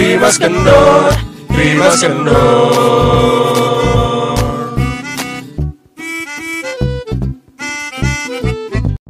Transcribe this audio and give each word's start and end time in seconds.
Rimas 0.00 0.40
Kendor, 0.40 1.12
Rimas 1.52 2.00
Kendor. 2.00 2.72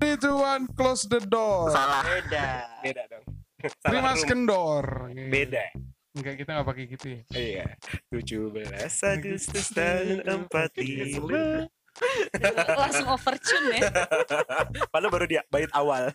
Three, 0.02 0.18
two, 0.18 0.34
one, 0.34 0.66
close 0.74 1.06
the 1.06 1.22
door. 1.22 1.70
Salah. 1.70 2.02
Beda. 2.02 2.66
Beda 2.82 3.02
dong. 3.06 3.22
Terima 3.86 4.18
room. 4.18 4.26
kendor. 4.26 5.14
Beda. 5.14 5.62
Enggak, 6.10 6.34
kita 6.42 6.50
nggak 6.58 6.66
pakai 6.66 6.84
gitu 6.90 7.06
ya. 7.06 7.22
Iya. 7.38 7.66
17 8.10 9.14
Agustus 9.14 9.70
tahun 9.70 10.26
45. 10.50 11.70
langsung 12.80 13.08
overtune 13.12 13.76
ya 13.76 13.90
Padahal 14.92 15.12
baru 15.12 15.26
dia 15.28 15.42
bait 15.48 15.68
awal. 15.76 16.10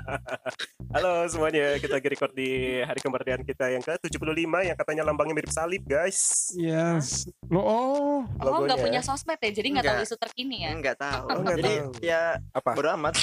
Halo 0.94 1.22
semuanya, 1.30 1.78
kita 1.78 2.02
lagi 2.02 2.08
record 2.10 2.32
di 2.34 2.82
hari 2.82 2.98
kemerdekaan 2.98 3.46
kita 3.46 3.70
yang 3.70 3.82
ke-75 3.84 4.50
yang 4.66 4.76
katanya 4.76 5.02
lambangnya 5.06 5.34
mirip 5.38 5.52
salib, 5.54 5.86
guys. 5.86 6.50
Yes. 6.58 7.30
Lo 7.46 7.62
oh, 7.62 8.18
oh 8.26 8.60
nggak 8.66 8.82
punya 8.82 9.00
sosmed 9.00 9.38
ya 9.38 9.50
jadi 9.54 9.68
nggak 9.78 9.86
tahu 9.86 9.98
isu 10.02 10.16
terkini 10.18 10.66
ya 10.66 10.70
Enggak 10.74 10.96
tahu. 10.98 11.24
Oh, 11.30 11.38
nggak 11.42 11.58
Jadi 11.62 11.74
tahu. 11.78 11.90
ya 12.02 12.22
Apa? 12.50 12.70
bodo 12.74 12.90
amat. 12.98 13.14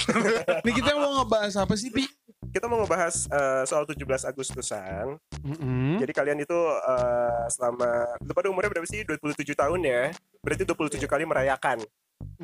ini 0.63 0.71
kita 0.71 0.91
mau 0.95 1.11
ngebahas 1.23 1.55
apa 1.59 1.73
sih, 1.75 1.91
Pi? 1.91 2.07
Kita 2.47 2.65
mau 2.65 2.79
ngebahas 2.79 3.27
eh, 3.27 3.63
soal 3.63 3.83
17 3.83 4.03
Agustusan. 4.25 5.19
Mm-mm. 5.39 5.97
Jadi 5.97 6.11
kalian 6.11 6.39
itu 6.39 6.57
eh, 6.81 7.43
selama 7.47 7.89
lu 8.19 8.31
pada 8.31 8.47
umurnya 8.47 8.69
berapa 8.69 8.85
sih? 8.85 9.03
27 9.03 9.23
tahun 9.53 9.79
ya. 9.81 10.03
Berarti 10.41 10.63
27 10.63 11.05
kali 11.05 11.23
merayakan. 11.23 11.79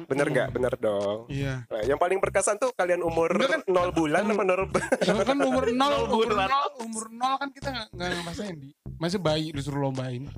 Bener 0.05 0.25
nggak? 0.27 0.47
Bener 0.51 0.73
dong. 0.75 1.25
Iya. 1.27 1.65
Nah, 1.65 1.81
yang 1.83 1.97
paling 1.97 2.17
berkesan 2.17 2.57
tuh 2.57 2.69
kalian 2.71 3.01
umur 3.01 3.29
Enggak 3.29 3.61
kan- 3.61 3.65
0 3.65 3.89
bulan 3.91 4.23
apa 4.23 4.43
0 4.43 4.69
Kalau 5.01 5.23
kan 5.23 5.37
umur 5.39 5.65
nol, 5.73 5.93
umur 6.07 6.27
bulan. 6.29 6.47
nol, 6.47 6.67
umur 6.81 7.05
nol 7.09 7.33
kan 7.35 7.49
kita 7.49 7.67
nggak 7.69 7.87
nggak 7.91 8.09
ngerasain 8.15 8.55
di. 8.55 8.69
Masih 8.97 9.17
bayi 9.17 9.49
disuruh 9.49 9.81
lombain. 9.83 10.29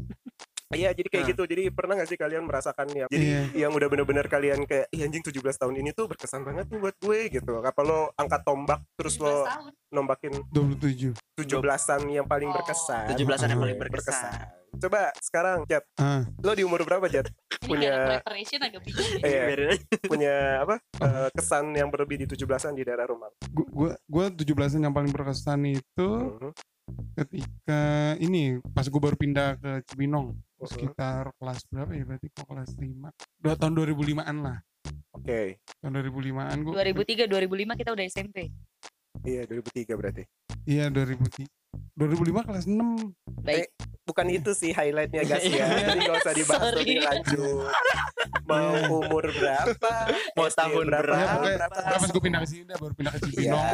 Iya 0.68 0.90
jadi 0.92 1.06
kayak 1.06 1.24
Nah. 1.24 1.32
gitu 1.32 1.44
Jadi 1.46 1.64
pernah 1.70 1.94
gak 1.94 2.10
sih 2.10 2.18
kalian 2.18 2.44
merasakan 2.44 2.88
ya 2.90 3.06
Jadi 3.06 3.26
Iya. 3.28 3.42
yang 3.66 3.72
udah 3.72 3.86
bener-bener 3.86 4.26
kalian 4.26 4.66
kayak 4.66 4.90
Ih 4.90 5.04
anjing 5.04 5.22
17 5.22 5.30
tahun 5.56 5.76
ini 5.76 5.92
tuh 5.92 6.08
berkesan 6.08 6.42
banget 6.42 6.66
nih 6.68 6.80
buat 6.80 6.96
gue 6.98 7.20
gitu 7.30 7.54
Apa 7.60 7.82
lo 7.82 8.10
angkat 8.16 8.42
tombak 8.42 8.82
Terus 8.96 9.14
17 9.16 9.22
lo 9.22 9.36
tahun 9.46 9.72
nombakin 9.92 10.34
27. 10.50 11.14
17-an 11.38 12.02
yang 12.10 12.26
paling 12.26 12.50
Oh. 12.50 12.56
berkesan 12.56 13.06
17-an 13.10 13.48
yang 13.48 13.62
paling 13.62 13.78
Oke, 13.78 13.84
berkesan. 13.86 14.32
Coba 14.76 15.02
sekarang 15.18 15.64
Jat 15.66 15.86
Ah, 15.96 16.26
Lo 16.38 16.52
di 16.52 16.62
umur 16.62 16.82
berapa 16.82 17.06
Jat? 17.06 17.30
Ini 17.56 17.64
Punya- 17.64 18.20
preparation 18.20 18.60
agak 18.60 18.82
bingung 18.82 19.08
ya. 19.16 19.24
Iya. 19.24 19.72
Punya 20.04 20.36
apa 20.60 20.76
eh, 21.00 21.30
Kesan 21.32 21.72
yang 21.72 21.88
berlebih 21.88 22.20
di 22.20 22.28
17-an 22.28 22.74
di 22.74 22.84
daerah 22.84 23.06
rumah 23.06 23.30
gua 23.48 23.66
gua 23.72 23.92
gua 24.04 24.26
17 24.28 24.52
yang 24.82 24.92
paling 24.92 25.10
berkesan 25.10 25.62
itu 25.70 26.10
Mhm. 26.36 26.52
ketika 27.16 27.82
ini 28.20 28.44
pas 28.70 28.84
gue 28.84 29.00
baru 29.00 29.16
pindah 29.16 29.56
ke 29.56 29.72
Cibinong 29.86 30.36
Mhm. 30.58 30.68
sekitar 30.68 31.24
kelas 31.36 31.60
berapa 31.68 31.92
ya 31.92 32.04
berarti? 32.04 32.28
Kok 32.30 32.46
kelas 32.46 32.72
5 32.74 33.10
dua 33.38 33.54
tahun 33.56 33.74
2005an 33.76 34.38
lah. 34.40 34.58
Oke. 35.12 35.60
Tahun 35.80 35.92
2005an 35.94 36.58
gue 36.62 36.74
2003 36.74 37.26
2005 37.26 37.76
kita 37.76 37.90
udah 37.92 38.06
SMP 38.06 38.38
Iya 39.24 39.48
2003 39.48 39.96
berarti. 39.96 40.24
Iya 40.66 40.86
2003 40.88 41.48
2005 41.96 42.48
kelas 42.48 42.66
6 42.66 42.78
baik. 43.42 43.68
Bukan 44.06 44.28
itu 44.30 44.52
sih 44.54 44.70
highlightnya 44.70 45.24
guys 45.24 45.42
ya. 45.42 45.50
Iya. 45.50 45.66
Jadi 45.82 46.00
gak 46.04 46.18
usah 46.20 46.34
dibahas 46.34 46.62
Sorry. 46.62 46.78
lebih 46.80 46.98
lanjut. 47.02 47.66
Mau 48.46 48.70
Iya. 48.70 48.86
umur 48.92 49.26
berapa? 49.28 49.92
Mau 50.36 50.48
tahun 50.48 50.86
berapa, 50.86 51.36
berapa? 51.42 51.78
Pas 51.98 52.06
gue 52.06 52.22
pindah 52.22 52.40
ke 52.40 52.48
sini 52.48 52.64
dah 52.64 52.78
baru 52.78 52.94
pindah 52.94 53.12
ke 53.12 53.20
Iya. 53.20 53.26
Cibinong 53.28 53.66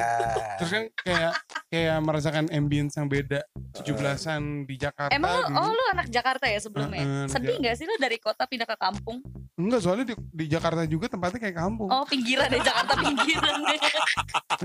terus 0.58 0.72
kan 0.72 0.84
kayak 0.98 1.32
kayak 1.72 1.98
merasakan 2.04 2.46
ambience 2.52 3.00
yang 3.00 3.08
beda 3.08 3.40
17-an 3.80 4.68
di 4.68 4.76
Jakarta 4.76 5.16
emang 5.16 5.32
lu, 5.32 5.42
gitu. 5.48 5.56
oh 5.56 5.72
lu 5.72 5.84
anak 5.96 6.08
Jakarta 6.12 6.46
ya 6.52 6.60
sebelumnya? 6.60 7.00
Heeh, 7.00 7.24
anak 7.26 7.32
sedih 7.32 7.56
nggak 7.64 7.76
sih 7.80 7.86
lu 7.88 7.96
dari 7.96 8.18
kota 8.20 8.44
pindah 8.44 8.68
ke 8.68 8.76
kampung? 8.76 9.24
Enggak 9.56 9.80
soalnya 9.80 10.12
di, 10.12 10.16
di 10.36 10.46
Jakarta 10.52 10.84
juga 10.84 11.08
tempatnya 11.08 11.40
kayak 11.40 11.56
kampung. 11.56 11.88
Oh 11.88 12.04
pinggiran 12.04 12.52
ya 12.52 12.60
Jakarta 12.60 12.94
pinggiran 13.00 13.56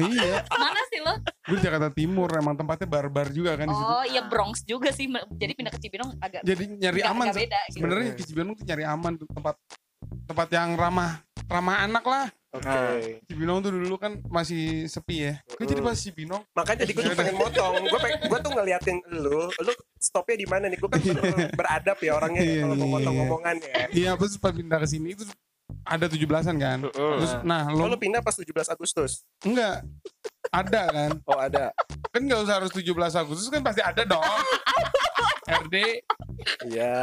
iya. 0.03 0.43
Mana 0.51 0.83
sih 0.91 1.01
lo 1.01 1.15
gue 1.47 1.57
di 1.57 1.63
Jakarta 1.63 1.89
Timur 1.95 2.27
emang 2.35 2.59
tempatnya 2.59 2.89
barbar 2.91 3.31
juga 3.31 3.55
kan 3.55 3.71
oh 3.71 4.03
iya 4.11 4.27
Bronx 4.27 4.67
juga 4.67 4.91
sih 4.91 5.07
jadi 5.39 5.55
pindah 5.55 5.73
ke 5.73 5.79
Cibinong 5.79 6.19
agak 6.19 6.43
jadi 6.43 6.65
nyari 6.67 7.01
nggak- 7.07 7.15
aman 7.15 7.25
nggak 7.31 7.39
beda 7.39 7.61
gitu. 7.71 7.75
sebenarnya 7.79 8.11
ke 8.19 8.23
Cibinong 8.27 8.55
tuh 8.59 8.65
nyari 8.67 8.85
aman 8.85 9.13
tuh 9.15 9.29
tempat 9.31 9.55
tempat 10.27 10.49
yang 10.51 10.75
ramah 10.75 11.23
ramah 11.47 11.77
anak 11.87 12.03
lah 12.03 12.27
Oke. 12.57 12.81
Cibinong 13.25 13.59
tuh 13.61 13.71
dulu 13.71 13.97
kan 13.97 14.21
masih 14.27 14.63
sepi 14.87 15.17
ya. 15.23 15.35
Gue 15.47 15.65
jadi 15.65 15.81
pas 15.81 15.95
Cibinong 15.95 16.43
Makanya 16.53 16.79
tadi 16.83 16.93
gue 16.93 17.03
tuh 17.03 17.13
pengen 17.13 17.35
motong. 17.35 17.73
Gue 17.83 17.99
gue 18.03 18.39
tuh 18.41 18.53
ngeliatin 18.53 18.97
lu 19.13 19.49
Lu 19.49 19.73
stopnya 19.97 20.37
di 20.37 20.47
mana 20.47 20.67
nih? 20.67 20.77
Gue 20.77 20.89
kan 20.89 21.01
ber- 21.01 21.53
beradab 21.59 21.99
ya 21.99 22.13
orangnya 22.13 22.41
ya, 22.41 22.49
Iya, 22.49 22.63
Kalau 22.63 22.75
mau 22.75 22.83
iya, 22.83 22.93
motong 22.93 23.15
iya. 23.15 23.21
ngomongan 23.23 23.57
ya. 23.59 23.75
Iya 23.91 24.11
pas 24.15 24.31
pas 24.37 24.53
pindah 24.53 24.79
ke 24.79 24.89
sini 24.89 25.09
itu 25.13 25.25
ada 25.83 26.07
17-an 26.07 26.57
kan? 26.57 26.79
Terus 26.89 27.33
nah 27.43 27.67
Oh, 27.71 27.87
lo 27.87 27.95
lu 27.95 27.99
pindah 27.99 28.19
pas 28.19 28.35
17 28.35 28.51
Agustus? 28.69 29.23
Enggak. 29.43 29.83
Ada 30.49 30.83
kan? 30.89 31.11
Oh 31.25 31.37
ada. 31.37 31.71
Kan 32.09 32.23
nggak 32.23 32.41
usah 32.41 32.55
harus 32.59 32.71
17 32.71 32.87
Agustus 33.17 33.47
kan 33.47 33.61
pasti 33.61 33.81
ada 33.81 34.03
dong. 34.03 34.23
RD 35.47 35.75
Iya. 36.67 36.95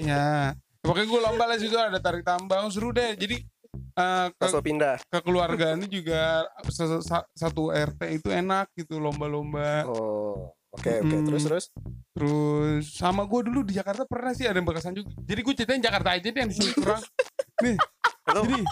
Ya 0.00 0.54
pokoknya 0.80 1.06
gue 1.06 1.20
lomba 1.22 1.44
lah 1.46 1.56
situ 1.56 1.74
ada 1.74 1.96
tarik 1.96 2.22
tambang 2.22 2.68
seru 2.68 2.90
deh. 2.90 3.14
Jadi 3.14 3.40
eh, 3.94 4.26
Pas 4.30 4.44
ke, 4.44 4.50
lo 4.50 4.60
pindah. 4.60 4.96
kekeluargaan 5.04 5.76
ini 5.78 5.86
juga 5.92 6.44
sa- 6.66 7.00
sa- 7.00 7.26
satu 7.30 7.68
RT 7.68 8.10
itu 8.12 8.28
enak 8.28 8.68
gitu 8.74 8.98
lomba-lomba. 8.98 9.86
Oh 9.86 10.52
Oke 10.70 10.98
oke. 10.98 11.06
Mm. 11.06 11.24
terus 11.24 11.42
terus? 11.44 11.64
Terus 12.10 12.82
sama 12.90 13.22
gue 13.22 13.46
dulu 13.46 13.62
di 13.62 13.72
Jakarta 13.72 14.02
pernah 14.02 14.30
sih 14.30 14.42
ada 14.42 14.54
yang 14.54 14.64
berkesan 14.64 14.92
juga 14.92 15.08
jadi 15.20 15.40
gue 15.40 15.54
ceritain 15.54 15.78
Jakarta 15.78 16.10
aja 16.10 16.24
deh 16.24 16.34
yang 16.34 16.46
di 16.46 16.52
sini 16.52 16.70
kurang 16.74 17.00
nih 17.60 17.76
Lu 18.26 18.40
jadi 18.42 18.62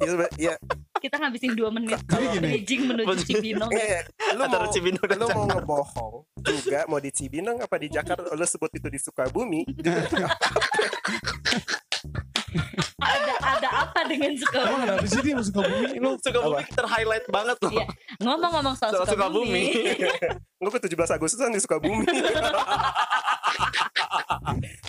Iya 0.00 0.26
Iya. 0.36 0.54
Kita 0.98 1.16
ngabisin 1.16 1.54
dua 1.54 1.70
menit 1.70 1.94
gini. 2.02 2.50
bridging 2.50 2.82
menuju 2.84 3.22
Cibinong. 3.22 3.70
Iya, 3.70 4.00
Lu 4.34 4.40
Antara 4.42 4.64
mau 4.64 4.68
Cibinong 4.68 5.04
dan 5.04 5.16
Lu 5.16 5.26
mau 5.28 5.44
ngebohong 5.46 6.14
Juga 6.42 6.78
mau 6.84 6.98
di 6.98 7.10
Cibinong 7.10 7.56
apa 7.60 7.76
di 7.76 7.86
Jakarta? 7.86 8.26
Lu 8.28 8.42
sebut 8.42 8.68
itu 8.72 8.86
di 8.86 8.98
Sukabumi 8.98 9.60
ada 13.14 13.34
ada 13.40 13.68
apa 13.86 14.00
dengan 14.08 14.32
emang 14.32 14.42
Sukabumi 14.42 14.82
ada 14.82 14.94
apa 14.96 15.06
sih 15.06 15.20
dia 15.22 15.34
masuk 15.36 15.52
ke 15.52 15.60
bumi 15.60 15.98
lo 16.00 16.10
Sukabumi 16.20 16.64
ter-highlight 16.72 17.26
banget 17.28 17.56
loh. 17.62 17.72
Iya. 17.72 17.86
ngomong-ngomong 18.20 18.74
soal 18.76 18.90
Soal 18.92 19.06
Sukabumi, 19.08 19.64
Gue 20.60 20.70
ke 20.76 20.80
17 20.92 21.16
Agustusan 21.16 21.52
di 21.54 21.60
Sukabumi. 21.62 22.04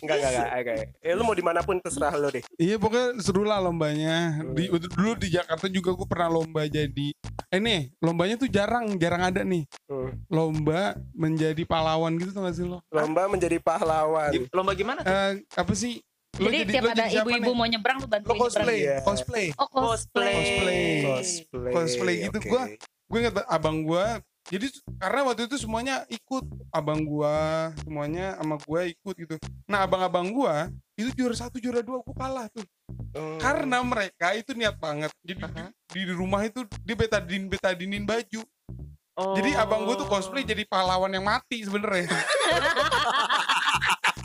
Enggak 0.01 0.15
enggak 0.17 0.31
enggak 0.33 0.49
enggak. 0.57 0.87
Eh 0.99 1.13
lu 1.13 1.23
mau 1.23 1.35
di 1.37 1.45
mana 1.45 1.61
pun 1.61 1.77
terserah 1.77 2.13
lu 2.17 2.27
deh. 2.33 2.43
Iya 2.57 2.75
pokoknya 2.81 3.21
seru 3.21 3.45
lah 3.45 3.61
lombanya. 3.61 4.41
Di, 4.51 4.67
dulu 4.67 5.13
di 5.19 5.29
Jakarta 5.29 5.69
juga 5.69 5.93
gue 5.93 6.07
pernah 6.09 6.29
lomba 6.31 6.65
jadi 6.65 7.13
eh 7.51 7.59
nih 7.59 7.91
lombanya 7.99 8.39
tuh 8.39 8.47
jarang 8.47 8.95
jarang 8.97 9.27
ada 9.27 9.41
nih. 9.43 9.67
Hmm. 9.91 10.15
lomba 10.31 10.95
menjadi 11.11 11.67
pahlawan 11.67 12.15
gitu 12.15 12.31
tuh 12.31 12.41
gak 12.47 12.55
sih 12.55 12.65
lo? 12.65 12.79
Lomba 12.89 13.27
menjadi 13.27 13.59
pahlawan. 13.59 14.31
Lomba 14.55 14.71
gimana? 14.73 15.03
Eh, 15.03 15.43
apa 15.55 15.73
sih 15.75 15.99
lo 16.39 16.47
jadi 16.47 16.63
tiap 16.63 16.83
ada 16.95 17.05
ibu-ibu 17.11 17.51
mau 17.51 17.67
nyebrang 17.67 17.97
lu 17.99 18.07
bantuin 18.07 18.31
lo 18.31 18.39
cosplay. 18.39 18.77
Iya. 18.87 18.97
cosplay. 19.03 19.45
Oh 19.59 19.67
cosplay, 19.67 20.35
Cosplay. 20.35 20.81
Cosplay 21.03 21.71
Cosplay 21.75 22.15
gitu, 22.29 22.39
oke. 22.39 22.47
gua- 22.47 22.69
gue 23.11 23.17
inget 23.19 23.35
abang 23.51 23.83
gue 23.83 24.05
jadi 24.49 24.67
karena 24.97 25.21
waktu 25.27 25.45
itu 25.45 25.55
semuanya 25.59 26.01
ikut. 26.09 26.41
Abang 26.73 27.05
gua 27.05 27.69
semuanya 27.83 28.39
sama 28.41 28.57
gue 28.57 28.81
ikut 28.89 29.15
gitu. 29.15 29.35
Nah 29.69 29.85
abang-abang 29.85 30.33
gua 30.33 30.71
itu 30.97 31.13
juara 31.13 31.35
satu 31.37 31.61
juara 31.61 31.85
dua 31.85 32.01
gue 32.01 32.15
kalah 32.15 32.47
tuh. 32.49 32.65
Hmm. 33.11 33.35
karena 33.43 33.83
mereka 33.83 34.31
itu 34.33 34.55
niat 34.55 34.79
banget. 34.79 35.11
Jadi 35.21 35.43
di, 35.91 36.01
di 36.07 36.13
rumah 36.15 36.47
itu 36.47 36.63
dia 36.81 36.95
betadin 36.95 37.51
betadinin 37.51 38.07
baju. 38.07 38.41
Oh. 39.11 39.35
jadi 39.35 39.59
abang 39.59 39.83
gue 39.83 39.99
tuh 39.99 40.07
cosplay 40.07 40.47
jadi 40.47 40.63
pahlawan 40.63 41.11
yang 41.11 41.27
mati 41.27 41.59
sebenarnya 41.67 42.07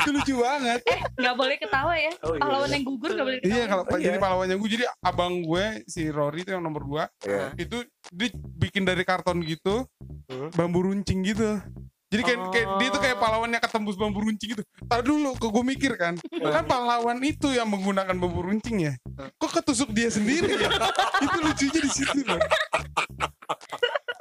itu 0.06 0.14
lucu 0.14 0.35
banget. 0.38 0.81
Nggak 1.19 1.35
boleh 1.35 1.56
ketawa 1.58 1.94
ya. 1.99 2.12
Oh, 2.23 2.31
iya, 2.31 2.41
pahlawan 2.41 2.69
iya. 2.70 2.75
yang 2.79 2.85
gugur 2.87 3.11
nggak 3.11 3.26
boleh 3.26 3.38
ketawa. 3.43 3.50
iya 3.50 3.64
kalau 3.67 3.82
Oh, 3.82 3.99
iya. 3.99 4.05
jadi 4.06 4.19
pahlawannya 4.23 4.56
gue 4.56 4.70
jadi 4.70 4.85
abang 5.03 5.35
gue 5.43 5.64
si 5.85 6.03
Rory 6.06 6.41
itu 6.41 6.50
yang 6.55 6.62
nomor 6.62 6.82
dua 6.87 7.03
Iya. 7.26 7.50
itu 7.58 7.76
dia 8.14 8.29
bikin 8.56 8.87
dari 8.87 9.03
karton 9.03 9.43
gitu 9.43 9.82
Hmm. 10.26 10.50
bambu 10.55 10.82
runcing 10.82 11.23
gitu. 11.23 11.58
Jadi 12.06 12.23
kayak, 12.23 12.41
kayak 12.50 12.69
dia 12.79 12.87
itu 12.87 12.99
kayak 12.99 13.19
pahlawan 13.19 13.50
yang 13.50 13.58
ketembus 13.58 13.94
bambu 13.94 14.23
runcing 14.23 14.55
gitu. 14.55 14.62
Tar 14.87 15.03
dulu 15.03 15.35
kok 15.35 15.50
gue 15.50 15.64
mikir 15.64 15.94
kan 15.94 16.14
kan 16.38 16.62
pahlawan 16.62 17.19
itu 17.19 17.50
yang 17.50 17.67
menggunakan 17.67 18.14
bambu 18.14 18.43
runcing 18.43 18.91
ya? 18.91 18.94
Kok 19.38 19.50
ketusuk 19.52 19.91
dia 19.91 20.06
sendiri 20.06 20.55
ya? 20.56 20.70
Itu 21.26 21.38
lucunya 21.41 21.81
di 21.82 21.91
situ 21.91 22.20
loh 22.23 22.38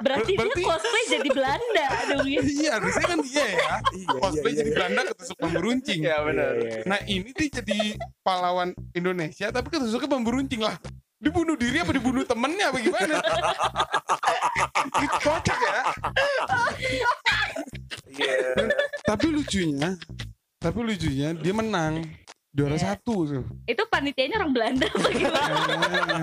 berarti, 0.02 0.32
berarti- 0.36 0.60
dia 0.60 0.68
cosplay 0.68 1.04
jadi 1.08 1.28
Belanda 1.32 1.86
dong 2.10 2.26
ya 2.28 2.40
iya 2.44 2.70
harusnya 2.80 3.06
kan 3.06 3.18
dia 3.24 3.46
ya. 3.46 3.74
Iya, 3.96 4.08
cosplay 4.20 4.52
iya, 4.52 4.58
jadi 4.60 4.70
iya. 4.70 4.76
Belanda 4.76 5.00
ketusuk 5.12 5.36
bambu 5.40 5.60
runcing. 5.60 6.00
Iya 6.04 6.16
benar. 6.24 6.52
Iya, 6.56 6.76
nah 6.84 6.98
ini 7.04 7.30
dia 7.32 7.48
jadi 7.62 7.78
pahlawan 8.20 8.70
Indonesia 8.92 9.46
tapi 9.52 9.68
ketusuknya 9.72 10.08
bambu 10.08 10.30
runcing 10.34 10.62
lah. 10.64 10.76
Dibunuh 11.16 11.56
diri 11.56 11.80
apa 11.80 11.96
dibunuh 11.96 12.28
temennya 12.28 12.68
apa 12.68 12.78
gimana? 12.80 13.16
Itu 15.04 15.16
kocak 15.24 15.58
ya 15.58 15.80
tapi 19.04 19.26
lucunya, 19.32 19.90
tapi 20.58 20.78
lucunya 20.82 21.28
dia 21.36 21.52
menang 21.54 22.04
juara 22.56 22.72
Iya. 22.72 22.84
satu 22.90 23.14
tuh. 23.22 23.44
Itu 23.64 23.84
panitianya 23.84 24.40
orang 24.40 24.50
Belanda 24.50 24.88
apa 24.88 25.08
gimana? 25.12 25.52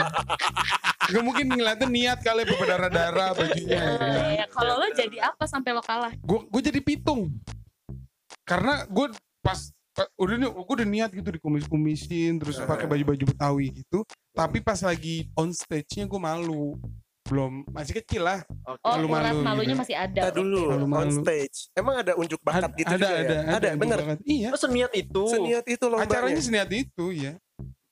Gak 1.13 1.21
mungkin 1.21 1.45
ngeliatin 1.47 1.91
niat 1.91 2.19
kali 2.19 2.41
berdarah-darah 2.44 3.30
bajunya. 3.33 3.81
Eh, 4.33 4.45
Kalau 4.50 4.74
lo 4.75 4.88
jadi 4.89 5.18
apa 5.21 5.45
sampai 5.45 5.71
lo 5.71 5.80
kalah? 5.80 6.09
Gue 6.18 6.41
gue 6.44 6.62
jadi 6.63 6.80
pitung. 6.80 7.30
Karena 8.41 8.83
gue 8.85 9.13
pas 9.38 9.59
pa- 9.91 10.09
udah 10.15 10.35
nih 10.35 10.50
gue 10.50 10.74
udah 10.74 10.89
niat 10.89 11.09
gitu 11.12 11.30
dikumis-kumisin 11.30 12.39
terus 12.39 12.57
pakai 12.57 12.88
baju-baju 12.88 13.24
Betawi 13.25 13.68
gitu. 13.75 14.01
Tapi 14.31 14.57
pas 14.57 14.80
lagi 14.80 15.30
on 15.33 15.51
stage-nya 15.51 16.03
gue 16.03 16.18
malu. 16.18 16.80
Belum 17.23 17.63
masih 17.67 17.93
kecil 17.97 18.21
lah. 18.21 18.43
Oh, 18.63 18.75
Malu-malu 18.93 19.23
urat 19.23 19.35
malunya 19.41 19.67
gitu. 19.69 19.79
masih 19.79 19.95
ada. 19.95 20.21
Kita 20.21 20.31
dulu 20.33 20.59
on 20.61 20.71
Malu-malu. 20.77 21.11
stage. 21.19 21.57
Emang 21.71 21.95
ada 21.97 22.11
unjuk 22.13 22.39
bakat 22.39 22.67
Ada- 22.67 22.75
gitu 22.75 22.89
ada, 22.89 22.99
juga 22.99 23.15
ada, 23.15 23.33
ya? 23.33 23.41
Ada, 23.53 23.69
bener. 23.73 23.97
banget. 23.97 24.19
Iya. 24.23 24.47
Oh, 24.49 24.59
seniat 24.59 24.91
itu. 24.93 25.23
Seniat 25.25 25.65
itu 25.65 25.85
lombanya. 25.85 26.09
Acaranya 26.09 26.41
seniat 26.41 26.69
itu 26.69 27.05
ya. 27.09 27.33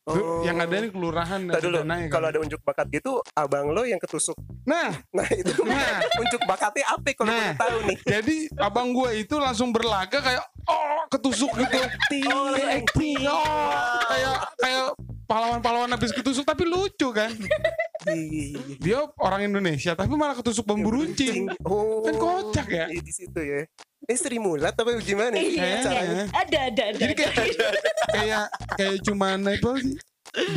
Oh. 0.02 0.42
Yang 0.42 0.58
ada 0.60 0.76
di 0.76 0.90
kelurahan 0.90 1.40
Ntar 1.46 1.62
dulu, 1.62 1.78
kan. 1.80 2.02
kalau 2.10 2.28
ada 2.28 2.40
unjuk 2.40 2.60
bakat 2.60 2.90
gitu, 2.90 3.22
abang 3.32 3.70
lo 3.70 3.86
yang 3.86 3.96
ketusuk. 3.98 4.34
Nah, 4.64 4.92
Nah 5.12 5.28
itu 5.30 5.54
Nah. 5.62 6.02
unjuk 6.22 6.42
bakatnya 6.44 6.90
apa 6.90 7.10
kalau 7.14 7.30
Nah. 7.30 7.54
tahu 7.54 7.78
nih? 7.86 7.98
jadi 8.02 8.36
abang 8.60 8.92
gue 8.92 9.10
itu 9.16 9.36
langsung 9.38 9.70
berlaga 9.70 10.18
kayak 10.18 10.42
oh 10.66 11.06
ketusuk 11.08 11.54
gitu. 11.54 11.78
Oh, 11.78 11.86
acting. 12.50 13.24
Oh, 13.24 13.46
kayak 14.10 14.36
kayak 14.58 14.86
pahlawan-pahlawan 15.32 15.88
habis 15.96 16.12
ketusuk 16.12 16.44
tapi 16.44 16.68
lucu 16.68 17.08
kan. 17.16 17.32
Dia 18.84 19.08
orang 19.22 19.48
Indonesia 19.48 19.96
tapi 19.96 20.12
malah 20.20 20.36
ketusuk 20.36 20.68
bambu 20.68 20.92
runcing. 20.92 21.48
Oh, 21.64 22.04
Kan 22.04 22.16
kocak 22.20 22.68
ya. 22.68 22.86
Iya, 22.92 23.00
Di 23.00 23.14
situ 23.16 23.40
ya. 23.40 23.64
Ini 24.10 24.16
Sri 24.18 24.42
Mulat 24.42 24.76
apa 24.76 24.92
gimana? 25.00 25.38
Iya, 25.40 25.86
Kayaknya. 25.86 26.26
ada, 26.34 26.58
ada, 26.68 26.84
ada. 26.92 27.00
Jadi 27.00 27.14
kayak 27.16 27.34
kayak 28.12 28.46
kayak 28.76 28.98
cuman 29.08 29.38
apa 29.48 29.70
sih? 29.80 29.96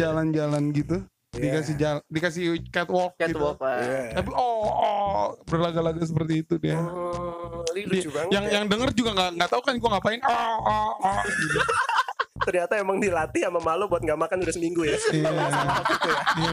Jalan-jalan 0.01 0.75
gitu. 0.75 0.97
Dikasih 1.35 1.75
jalan, 1.75 2.03
dikasih 2.07 2.45
catwalk, 2.71 3.19
gitu. 3.19 3.35
Catwalk 3.35 3.59
Pak. 3.59 3.75
Iya. 3.83 4.03
Tapi 4.23 4.31
oh, 4.39 4.71
oh 4.71 5.27
berlaga-laga 5.51 6.03
seperti 6.07 6.47
itu 6.47 6.55
dia. 6.63 6.79
Oh, 6.79 7.67
lucu 7.75 8.09
banget. 8.15 8.31
yang 8.31 8.45
ya. 8.47 8.53
yang 8.59 8.65
denger 8.71 8.91
juga 8.95 9.11
nggak 9.19 9.31
nggak 9.43 9.51
tahu 9.51 9.63
kan 9.67 9.75
gua 9.83 9.91
ngapain. 9.99 10.21
Oh, 10.23 10.57
oh, 10.63 10.91
oh. 11.03 11.21
gitu. 11.27 11.59
ternyata 12.45 12.77
emang 12.77 13.01
dilatih 13.01 13.49
sama 13.49 13.61
malu 13.65 13.89
buat 13.89 14.05
nggak 14.05 14.21
makan 14.21 14.39
udah 14.45 14.55
seminggu 14.55 14.85
ya. 14.85 14.97
Iya. 15.11 15.31
Iya. 15.33 16.51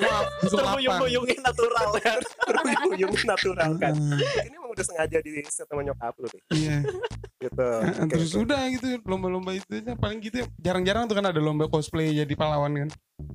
Wah, 0.00 0.22
langsung 0.40 0.58
lapar. 0.62 0.72
Terhuyung-huyungin 0.78 1.40
natural 1.42 1.88
ya. 2.04 2.14
Terhuyung 2.22 3.14
natural 3.26 3.70
kan. 3.76 3.94
Ini 3.94 4.54
emang 4.54 4.70
udah 4.72 4.84
sengaja 4.86 5.18
di 5.18 5.30
set 5.50 5.66
sama 5.66 5.82
nyokap 5.82 6.14
lu. 6.22 6.28
Iya. 6.54 6.76
Gitu. 7.42 7.68
Terus 8.08 8.32
udah 8.38 8.60
gitu 8.72 8.86
lomba-lomba 9.04 9.52
itu 9.52 9.82
paling 9.98 10.18
gitu 10.22 10.42
ya. 10.42 10.46
jarang-jarang 10.70 11.10
tuh 11.10 11.16
kan 11.18 11.26
ada 11.28 11.40
lomba 11.42 11.66
cosplay 11.66 12.14
jadi 12.14 12.34
pahlawan 12.38 12.86
kan. 12.86 12.88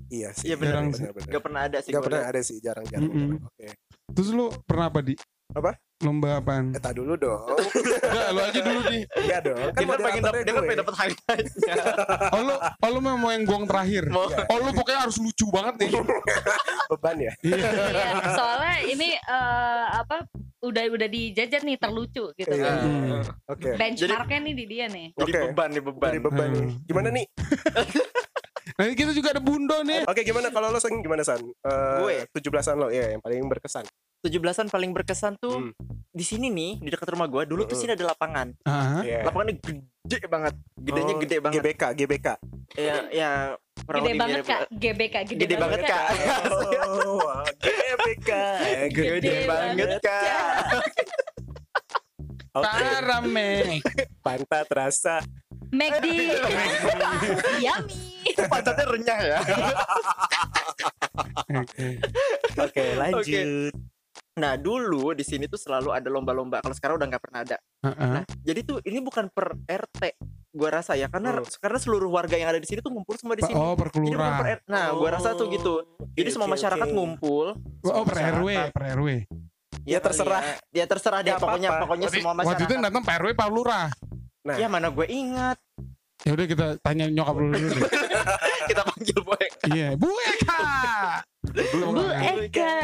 Iya 0.10 0.34
sih. 0.34 0.50
Iya 0.50 0.56
benar. 0.58 0.90
Gak 1.28 1.44
pernah 1.44 1.62
ada 1.68 1.78
sih. 1.84 1.92
Gak 1.92 2.04
pernah 2.08 2.24
ada 2.26 2.42
sih, 2.42 2.58
jarang-jarang. 2.64 3.38
Oke. 3.44 3.68
Terus 4.16 4.30
lu 4.34 4.50
pernah 4.66 4.90
apa 4.90 5.00
di? 5.04 5.14
Apa? 5.54 5.78
Lomba 6.00 6.40
apaan? 6.40 6.72
Eh, 6.72 6.80
tak 6.80 6.96
dulu 6.96 7.20
dong. 7.20 7.44
Enggak, 8.08 8.28
lu 8.32 8.40
aja 8.40 8.60
dulu 8.64 8.82
di. 8.88 9.00
Iya 9.20 9.38
dong. 9.44 9.60
Kan 9.76 9.84
Dia 9.84 9.92
kan 9.92 10.00
pengen 10.00 10.24
dapet, 10.24 10.42
dia 10.48 10.54
kan 10.56 10.64
pengen 10.64 10.80
dapet 10.80 10.96
highlightnya. 10.96 11.76
Oh 12.40 12.42
lu, 12.46 12.56
oh 12.56 12.90
lu 12.96 13.00
mau 13.04 13.18
mau 13.20 13.32
yang 13.36 13.44
gong 13.44 13.68
terakhir. 13.68 14.08
Mau. 14.08 14.32
Oh 14.32 14.58
lu 14.64 14.72
pokoknya 14.72 15.04
harus 15.04 15.20
lucu 15.20 15.52
banget 15.52 15.76
nih. 15.84 15.90
beban 16.96 17.18
ya. 17.20 17.34
Iya. 17.44 17.68
Iya, 17.68 18.08
soalnya 18.32 18.76
ini 18.88 19.10
eh, 19.20 19.86
apa 19.92 20.24
udah 20.64 20.84
udah 20.88 21.08
dijajar 21.12 21.68
nih 21.68 21.76
terlucu 21.76 22.32
gitu. 22.32 22.48
Iya. 22.48 22.72
Hmm. 22.80 23.20
Oke. 23.52 23.76
Benchmarknya 23.76 24.40
nih 24.40 24.54
di 24.56 24.66
dia 24.72 24.86
nih. 24.88 25.12
Jadi 25.20 25.32
Oke. 25.36 25.40
beban 25.52 25.70
nih 25.76 25.84
beban. 25.84 26.10
Jadi 26.16 26.22
beban 26.24 26.48
nih. 26.48 26.64
Hmm. 26.64 26.80
Gimana 26.88 27.08
nih? 27.12 27.26
Nah 28.80 28.86
kita 28.96 29.12
juga 29.12 29.36
ada 29.36 29.42
Bundo 29.44 29.84
nih. 29.84 30.08
Oke, 30.08 30.24
gimana 30.24 30.48
kalau 30.48 30.72
lo 30.72 30.80
sing 30.80 31.04
gimana 31.04 31.28
San? 31.28 31.44
Eh, 31.44 31.98
Gue? 32.00 32.24
17-an 32.32 32.76
lo 32.80 32.88
ya 32.88 33.12
yang 33.12 33.20
paling 33.20 33.44
berkesan. 33.52 33.84
17-an 34.20 34.68
paling 34.68 34.92
berkesan 34.92 35.36
tuh 35.36 35.56
Hmm. 35.62 35.72
di 36.10 36.22
sini 36.22 36.48
nih 36.48 36.72
di 36.78 36.90
dekat 36.90 37.08
rumah 37.10 37.26
gua 37.26 37.44
dulu 37.44 37.64
tuh 37.64 37.74
sini 37.74 37.94
ada 37.94 38.04
lapangan. 38.06 38.52
Ah, 38.64 39.00
Iya. 39.00 39.24
Lapangannya 39.24 39.56
gede 40.04 40.28
banget. 40.28 40.54
Gedenya 40.76 41.14
Oh, 41.14 41.20
gede 41.20 41.38
banget. 41.40 41.56
GBK, 41.56 41.84
GBK. 41.96 42.28
Ya 42.76 42.96
ya 43.10 43.32
Gede 43.80 44.12
banget 44.14 44.44
kak, 44.44 44.62
GBK 44.70 45.16
gede, 45.26 45.42
Gede 45.42 45.56
banget 45.56 45.82
kak. 45.82 46.08
Oh, 46.86 47.42
GBK. 47.58 48.30
Gede 48.92 49.36
banget, 49.48 49.90
kak. 49.98 50.24
Oke, 52.52 52.66
Parame. 52.66 53.50
pantat 54.26 54.68
rasa. 54.70 55.24
McD, 55.70 56.06
yummy. 57.66 58.34
Pantatnya 58.36 58.86
renyah 58.86 59.20
ya. 59.24 59.40
Oke. 61.56 61.88
Oke, 62.66 62.84
lanjut. 62.96 63.74
Nah 64.40 64.56
dulu 64.56 65.12
di 65.12 65.22
sini 65.22 65.46
tuh 65.46 65.56
selalu 65.56 65.92
ada 65.92 66.08
lomba-lomba. 66.08 66.60
Kalau 66.60 66.72
sekarang 66.72 66.96
udah 66.96 67.08
nggak 67.08 67.22
pernah 67.22 67.40
ada. 67.44 67.58
Heeh. 67.84 68.12
Nah 68.14 68.24
jadi 68.40 68.60
tuh 68.62 68.80
ini 68.82 69.00
bukan 69.00 69.28
per 69.28 69.52
RT. 69.60 70.16
Gua 70.50 70.70
rasa 70.72 70.96
ya 70.96 71.06
karena 71.06 71.38
Hmm. 71.38 71.46
karena 71.46 71.78
seluruh 71.78 72.10
warga 72.10 72.34
yang 72.34 72.50
ada 72.50 72.58
di 72.58 72.66
sini 72.66 72.80
tuh 72.80 72.90
ngumpul 72.90 73.14
semua 73.14 73.36
di 73.36 73.44
sini. 73.44 73.54
Oh 73.54 73.76
per 73.76 73.92
Jadi 73.92 74.02
bukan 74.02 74.18
per 74.18 74.18
kelurahan. 74.18 74.44
R- 74.56 74.66
Nah 74.66 74.86
gua 74.92 75.10
rasa 75.12 75.30
tuh 75.34 75.46
gitu. 75.48 75.86
Jadi 76.16 76.26
Oke, 76.26 76.34
semua 76.34 76.48
masyarakat 76.48 76.84
oke. 76.84 76.96
ngumpul. 76.96 77.46
Oh 77.86 78.02
per 78.02 78.16
Masyarakat. 78.18 78.40
RW, 78.40 78.50
per 78.72 78.84
RW. 78.96 79.08
Ya, 79.84 80.00
terserah. 80.00 80.44
Ya 80.70 80.86
terserah 80.86 81.20
deh 81.20 81.32
Nggak 81.32 81.40
pokoknya 81.40 81.70
apa-apa. 81.70 81.84
pokoknya 81.86 82.08
semua 82.10 82.32
waktu 82.32 82.42
itu 82.42 82.50
masyarakat. 82.50 82.72
yang 82.72 82.84
datang 82.84 83.02
Pak 83.04 83.16
RW 83.16 83.30
Pak 83.34 83.48
Lurah. 83.48 83.88
Nah. 84.42 84.56
Ya 84.56 84.68
mana 84.68 84.88
gue 84.88 85.06
ingat. 85.06 85.58
Ya 86.20 86.32
udah 86.32 86.46
kita 86.46 86.66
tanya 86.80 87.06
nyokap 87.08 87.36
lu 87.36 87.48
dulu 87.48 87.68
deh. 87.70 87.84
Kita 88.70 88.86
panggil 88.86 89.18
boy. 89.20 89.46
Iya, 89.68 89.88
Bu 89.96 90.10
Eka. 90.30 90.62
Bu 91.54 92.04
Eka. 92.10 92.76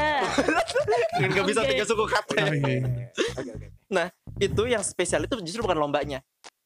Nggak 1.22 1.46
bisa 1.48 1.62
tiga 1.66 1.84
suku 1.86 2.06
kata. 2.06 2.36
Oke. 2.50 2.74
Oke, 3.40 3.52
oke. 3.56 3.68
Itu 4.42 4.62
yang 4.68 4.84
spesial 4.84 5.24
itu 5.26 5.40
justru 5.46 5.64
bukan 5.64 5.80
lombanya. 5.80 6.20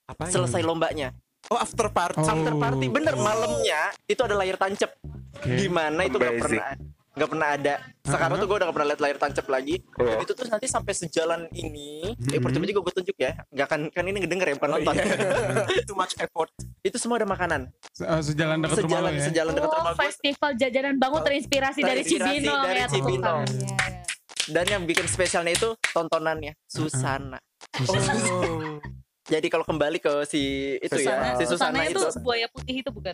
Apa? 0.10 0.28
Selesai 0.32 0.66
lombanya. 0.66 1.14
Oh, 1.50 1.58
after 1.58 1.88
party. 1.90 2.20
Oh. 2.20 2.28
After 2.28 2.54
party 2.58 2.88
bener 2.92 3.16
malamnya 3.16 3.94
itu 4.10 4.22
ada 4.26 4.36
layar 4.36 4.58
tancap. 4.58 4.92
Oke. 5.40 5.56
Gimana 5.56 6.04
itu 6.04 6.18
nggak 6.20 6.36
Amazing. 6.36 6.60
pernah 6.60 6.72
nggak 7.10 7.30
pernah 7.30 7.48
ada. 7.52 7.76
Sekarang 8.02 8.32
Uh-huh. 8.32 8.42
tuh 8.42 8.48
gue 8.48 8.58
udah 8.58 8.66
gak 8.66 8.76
pernah 8.76 8.90
lihat 8.90 9.02
layar 9.02 9.18
tancap 9.18 9.46
lagi. 9.46 9.76
Oh. 9.96 10.04
Dan 10.04 10.18
itu 10.20 10.34
tuh 10.34 10.46
nanti 10.46 10.66
sampai 10.66 10.94
sejalan 10.94 11.42
ini. 11.52 12.14
Eh 12.28 12.38
Mhm. 12.38 12.42
percuma 12.42 12.66
juga 12.66 12.82
gue 12.82 12.94
tunjuk 12.96 13.18
ya. 13.18 13.32
Nggak 13.50 13.68
kan 13.68 13.82
kan 13.90 14.04
ini 14.04 14.18
ngedenger 14.20 14.48
ya 14.48 14.56
bukan 14.56 14.70
Oh, 14.70 14.74
nonton. 14.78 14.94
iya. 14.96 15.06
Too 15.88 15.96
much 15.96 16.14
effort. 16.18 16.50
itu 16.80 16.96
semua 16.96 17.18
ada 17.18 17.28
makanan. 17.28 17.68
Se- 17.92 18.02
eh, 18.02 18.22
Sejalan 18.24 18.58
dekat 18.58 18.78
rumah 18.80 18.88
Sejalan 18.88 19.04
lo 19.06 19.12
ya. 19.12 19.24
sejalan 19.26 19.52
dekat 19.54 19.68
Oh, 19.68 19.76
rumah 19.76 19.92
gue. 19.92 20.02
festival 20.02 20.52
jajanan 20.56 20.96
bangun 20.96 21.22
terinspirasi 21.22 21.80
dari 21.82 22.02
Terinspirasi 22.02 22.32
Cibinong 22.32 22.62
dari 22.62 22.80
ya 22.80 22.88
Cibinong. 22.88 23.42
tukang. 23.44 23.68
Dan 24.50 24.66
yang 24.66 24.84
bikin 24.84 25.06
spesialnya 25.06 25.54
itu 25.54 25.70
tontonannya 25.88 26.54
Susana. 26.66 27.38
Oh. 27.80 28.80
Jadi 29.24 29.46
kalau 29.48 29.62
kembali 29.62 30.00
ke 30.00 30.26
si 30.26 30.42
itu 30.76 30.96
Susana, 30.96 31.26
ya, 31.28 31.34
si 31.36 31.46
Susana 31.46 31.70
Susana 31.76 31.80
itu 31.86 32.02
itu 32.02 32.20
buaya 32.20 32.48
putih 32.48 32.76
itu 32.76 32.90
bukan? 32.90 33.14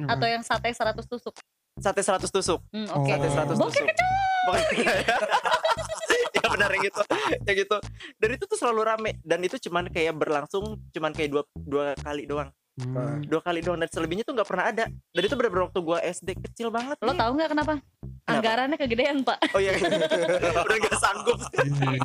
Atau 0.00 0.24
yang 0.24 0.40
sate 0.40 0.70
100 0.70 1.04
tusuk? 1.04 1.36
Sate 1.80 2.00
100 2.04 2.28
tusuk. 2.28 2.60
Hmm, 2.70 2.86
Oh. 2.92 3.02
Oke. 3.02 3.10
Sate 3.10 3.28
100 3.28 3.56
Bokeh 3.56 3.84
tusuk. 3.88 3.88
Pokoknya 4.40 4.92
ya 6.36 6.46
benar 6.48 6.70
yang 6.72 6.84
gitu. 6.84 7.02
Ya 7.44 7.52
gitu. 7.52 7.76
Dan 8.16 8.28
itu 8.36 8.44
tuh 8.46 8.58
selalu 8.58 8.80
rame 8.84 9.10
dan 9.20 9.40
itu 9.40 9.56
cuman 9.58 9.88
kayak 9.88 10.14
berlangsung 10.16 10.80
cuman 10.92 11.12
kayak 11.12 11.30
dua 11.32 11.42
dua 11.56 11.86
kali 11.98 12.24
doang. 12.24 12.48
Hmm. 12.80 13.20
Dua 13.26 13.40
kali 13.44 13.60
doang 13.60 13.78
dan 13.80 13.90
selebihnya 13.92 14.24
tuh 14.24 14.32
nggak 14.32 14.48
pernah 14.48 14.64
ada. 14.72 14.84
Dan 14.88 15.22
itu 15.22 15.34
benar-benar 15.36 15.64
waktu 15.68 15.80
gua 15.84 15.98
SD 16.00 16.28
kecil 16.40 16.68
banget. 16.72 16.96
Lo 17.04 17.12
nih. 17.12 17.20
tahu 17.20 17.30
nggak 17.36 17.50
kenapa? 17.52 17.74
Anggarannya 18.30 18.76
kegedean 18.78 19.16
pak. 19.26 19.38
Oh 19.52 19.60
iya. 19.60 19.74
Udah 20.66 20.76
gak 20.80 20.96
sanggup. 21.00 21.38
Iya. 21.80 21.98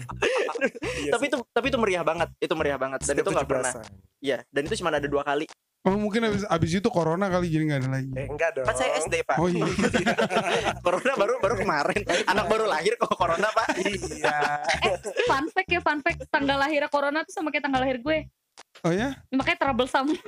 Iya 1.06 1.12
tapi 1.14 1.30
itu 1.30 1.38
tapi 1.54 1.66
itu 1.70 1.78
meriah 1.78 2.02
banget. 2.02 2.30
Itu 2.42 2.54
meriah 2.58 2.80
banget 2.80 3.06
dan 3.06 3.14
Setiap 3.14 3.28
itu 3.28 3.30
nggak 3.38 3.48
pernah. 3.48 3.74
17-an. 3.76 4.24
Iya, 4.24 4.38
dan 4.50 4.62
itu 4.66 4.76
cuma 4.82 4.90
ada 4.90 5.06
dua 5.06 5.22
kali. 5.22 5.46
Oh 5.86 5.94
mungkin 5.94 6.26
abis, 6.26 6.42
abis 6.50 6.82
itu 6.82 6.90
corona 6.90 7.30
kali 7.30 7.46
jadi 7.46 7.64
nggak 7.70 7.80
ada 7.86 7.90
lagi. 7.94 8.10
Eh, 8.18 8.26
enggak 8.26 8.58
dong. 8.58 8.66
Kan 8.66 8.74
saya 8.74 8.98
SD, 9.06 9.22
Pak. 9.22 9.38
Oh 9.38 9.46
iya. 9.46 9.70
corona 10.86 11.14
baru 11.14 11.38
baru 11.38 11.56
kemarin. 11.62 12.02
Anak 12.26 12.46
baru 12.50 12.66
lahir 12.66 12.98
kok 12.98 13.14
corona, 13.14 13.54
Pak. 13.54 13.68
Iya. 13.86 14.66
Fun 15.30 15.46
fact 15.54 15.70
ya 15.70 15.86
fun 15.86 16.02
fact 16.02 16.26
tanggal 16.34 16.58
lahirnya 16.58 16.90
corona 16.90 17.22
tuh 17.22 17.38
sama 17.38 17.54
kayak 17.54 17.70
tanggal 17.70 17.86
lahir 17.86 18.02
gue. 18.02 18.26
Oh 18.86 18.94
ya? 18.94 19.18
Makanya 19.34 19.58
troublesome. 19.60 20.14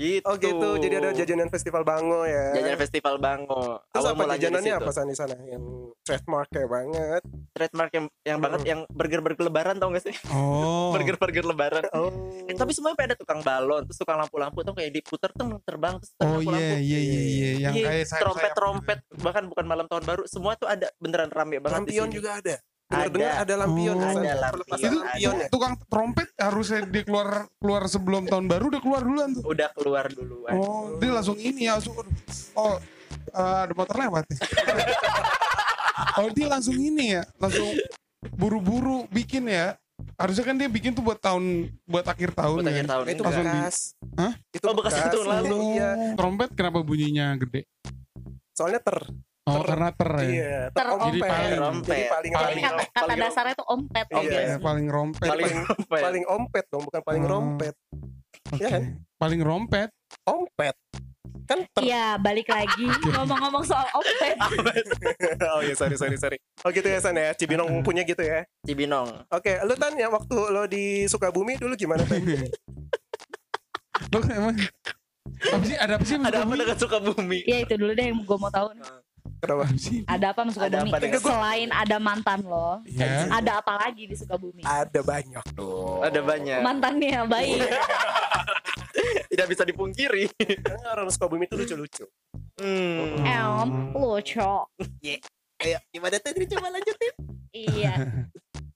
Gitu. 0.00 0.24
Oh 0.24 0.32
gitu. 0.40 0.80
Jadi 0.80 0.94
ada 0.96 1.12
jajanan 1.12 1.52
festival 1.52 1.84
Bango 1.84 2.24
ya. 2.24 2.56
Jajanan 2.56 2.80
festival 2.80 3.20
Bango. 3.20 3.84
Terus 3.92 4.00
Awal 4.00 4.16
apa 4.16 4.24
jajanannya 4.32 4.74
apa 4.80 4.90
sana 4.96 5.12
di 5.12 5.18
sana 5.18 5.36
yang 5.44 5.60
trademark 6.00 6.48
kayak 6.48 6.70
banget. 6.72 7.22
Trademark 7.52 7.90
yang 7.92 8.06
yang 8.24 8.38
banget 8.40 8.60
yang 8.64 8.80
burger-burger 8.88 9.44
lebaran 9.44 9.76
tau 9.76 9.92
gak 9.92 10.08
sih? 10.08 10.16
Oh. 10.32 10.88
Burger-burger 10.96 11.44
lebaran. 11.44 11.84
Oh. 11.92 12.08
Eh, 12.48 12.56
tapi 12.56 12.72
semuanya 12.72 12.96
pada 12.96 13.12
tukang 13.12 13.44
balon, 13.44 13.84
terus 13.84 14.00
tukang 14.00 14.16
lampu-lampu 14.16 14.64
tuh 14.64 14.72
kayak 14.72 14.88
diputer 14.88 15.28
tuh 15.36 15.60
terbang 15.60 16.00
terus 16.00 16.16
Oh 16.16 16.40
lampu-lampu. 16.40 16.64
iya 16.64 16.80
iya 16.80 16.98
iya 17.04 17.20
iya 17.20 17.50
yang 17.60 17.72
Iya, 17.76 17.84
kayak 17.84 18.04
sayap-sayap 18.08 18.22
trompet 18.24 18.52
trompet 18.56 18.98
gitu. 19.04 19.20
bahkan 19.20 19.44
bukan 19.52 19.64
malam 19.68 19.84
tahun 19.84 20.04
baru 20.08 20.22
semua 20.24 20.56
tuh 20.56 20.64
ada 20.64 20.88
beneran 20.96 21.28
rame 21.28 21.60
banget 21.60 21.84
di 21.84 21.92
Lampion 21.92 22.08
juga 22.08 22.40
ada. 22.40 22.56
Dengar-dengar 22.90 23.30
Ada. 23.30 23.40
ada 23.40 23.54
lampion. 23.56 23.96
Oh. 23.96 24.02
Ada 24.02 24.32
lampion. 24.36 24.76
Itu 24.76 24.96
lampion 24.98 25.34
ya. 25.36 25.46
tukang 25.46 25.74
trompet 25.86 26.28
harusnya 26.34 26.80
dia 26.84 27.02
keluar 27.02 27.28
keluar 27.56 27.82
sebelum 27.86 28.26
tahun 28.26 28.50
baru 28.50 28.64
udah 28.68 28.82
keluar 28.82 29.00
duluan 29.00 29.28
tuh. 29.30 29.42
Udah 29.46 29.68
keluar 29.72 30.04
duluan. 30.10 30.52
Oh, 30.52 30.98
dia 30.98 31.10
langsung 31.12 31.38
ini 31.38 31.64
ya 31.64 31.78
langsung 31.78 31.94
oh 32.52 32.74
eh, 33.30 33.58
ada 33.62 33.72
motor 33.72 33.94
lewat 33.94 34.26
ya. 34.26 34.38
oh, 36.18 36.28
dia 36.30 36.46
langsung 36.48 36.74
ini 36.74 37.14
ya, 37.14 37.22
langsung 37.38 37.68
buru-buru 38.34 39.06
bikin 39.08 39.46
ya. 39.46 39.78
Harusnya 40.16 40.44
kan 40.44 40.56
dia 40.56 40.66
bikin 40.66 40.90
tuh 40.90 41.04
buat 41.04 41.20
tahun 41.20 41.68
buat 41.84 42.02
akhir 42.02 42.32
tahun 42.32 42.60
Buat 42.60 42.66
ya. 42.66 42.72
akhir 42.74 42.86
tahun 42.88 43.04
Itu. 43.06 43.22
Langsung 43.22 43.44
di- 43.44 43.52
bekas. 43.54 43.76
Hah? 44.16 44.32
Itu 44.50 44.64
Oh, 44.66 44.74
bekas 44.74 44.94
itu 44.96 45.18
lalu. 45.22 45.56
Iya. 45.76 45.90
Trompet 46.16 46.50
kenapa 46.56 46.78
bunyinya 46.80 47.36
gede? 47.38 47.68
Soalnya 48.50 48.80
ter. 48.82 48.98
Oh, 49.50 49.54
Ter- 49.58 49.68
karena 49.68 49.88
ter 49.90 50.10
ya. 50.10 50.22
Iya, 50.22 50.58
Ter- 50.70 50.90
Jadi 50.92 51.18
paling- 51.20 51.58
Rompet. 51.58 51.90
Jadi 51.90 52.04
paling 52.06 52.30
Jadi 52.30 52.38
paling 52.38 52.62
kata, 52.62 52.82
kata 52.86 53.00
paling- 53.02 53.20
dasarnya 53.20 53.52
itu 53.52 53.64
ompet 53.66 54.06
Iya. 54.06 54.16
obvious. 54.16 54.46
Ya, 54.46 54.56
paling 54.60 54.86
rompet. 54.86 55.28
Paling 55.28 55.52
rompet. 55.60 56.00
paling 56.00 56.24
ompet 56.26 56.64
dong, 56.68 56.82
bukan 56.84 57.02
paling 57.02 57.24
Oh. 57.24 57.30
rompet. 57.30 57.74
Oke. 58.48 58.58
ya 58.58 58.68
kan? 58.68 58.82
Paling 59.16 59.40
rompet. 59.40 59.88
Ompet. 60.24 60.74
Kan 61.44 61.66
ter. 61.68 61.82
Iya, 61.82 62.14
balik 62.16 62.46
lagi 62.46 62.86
ngomong-ngomong 63.08 63.62
soal 63.62 63.86
ompet. 63.98 64.38
oh 65.48 65.60
iya, 65.60 65.74
sorry 65.74 65.94
sorry 65.94 66.14
sorry. 66.14 66.38
Oh 66.60 66.70
gitu 66.70 66.84
ya 66.84 66.98
San 66.98 67.14
ya, 67.14 67.30
Cibinong 67.32 67.82
punya 67.82 68.02
gitu 68.02 68.20
ya. 68.20 68.46
Cibinong. 68.62 69.26
Oke, 69.28 69.58
lu 69.60 69.74
Tan 69.74 69.94
ya 69.94 70.06
waktu 70.06 70.36
lo 70.46 70.62
di 70.64 71.04
Sukabumi 71.04 71.54
dulu 71.56 71.74
gimana 71.74 72.02
Tan? 72.02 72.22
Lo 74.10 74.18
emang 74.24 74.56
apa 75.42 75.62
sih? 75.62 75.76
Ada 75.76 75.92
apa 75.94 76.04
sih? 76.04 76.16
Ada 76.16 76.42
apa 76.42 76.50
Sukabumi? 76.50 76.58
dengan 76.58 76.78
Sukabumi? 76.78 77.38
Iya 77.44 77.58
itu 77.62 77.74
dulu 77.76 77.92
deh 77.92 78.04
yang 78.04 78.18
gue 78.20 78.36
mau 78.36 78.48
tahu. 78.48 78.66
nih. 78.72 78.82
Kenapa? 79.40 79.64
Apa 79.64 79.74
sih? 79.74 80.04
Ada 80.04 80.26
apa 80.30 80.40
sama 80.42 80.50
Ada 80.50 80.52
Sukabumi? 80.52 80.90
apa 80.90 80.98
dengan- 80.98 81.22
Selain 81.22 81.68
ada 81.72 81.96
mantan 81.98 82.40
lo, 82.42 82.70
Ya. 82.86 83.24
ada 83.30 83.52
apa 83.56 83.72
lagi 83.78 84.04
di 84.04 84.12
Sukabumi? 84.12 84.60
Ada 84.60 85.00
banyak 85.00 85.44
dong. 85.54 86.00
Ada 86.00 86.20
banyak. 86.20 86.60
Mantannya 86.60 87.24
baik. 87.24 87.60
Tidak 89.30 89.46
bisa 89.46 89.62
dipungkiri. 89.64 90.28
Karena 90.60 90.92
orang 90.92 91.08
Sukabumi 91.08 91.46
itu 91.46 91.56
lucu-lucu. 91.56 92.04
Hmm. 92.60 93.24
Em, 93.24 93.68
lucu. 93.92 94.52
Ayo, 95.56 95.78
gimana 95.88 96.16
tadi 96.18 96.44
coba 96.46 96.68
lanjutin? 96.70 97.14
Iya. 97.50 97.94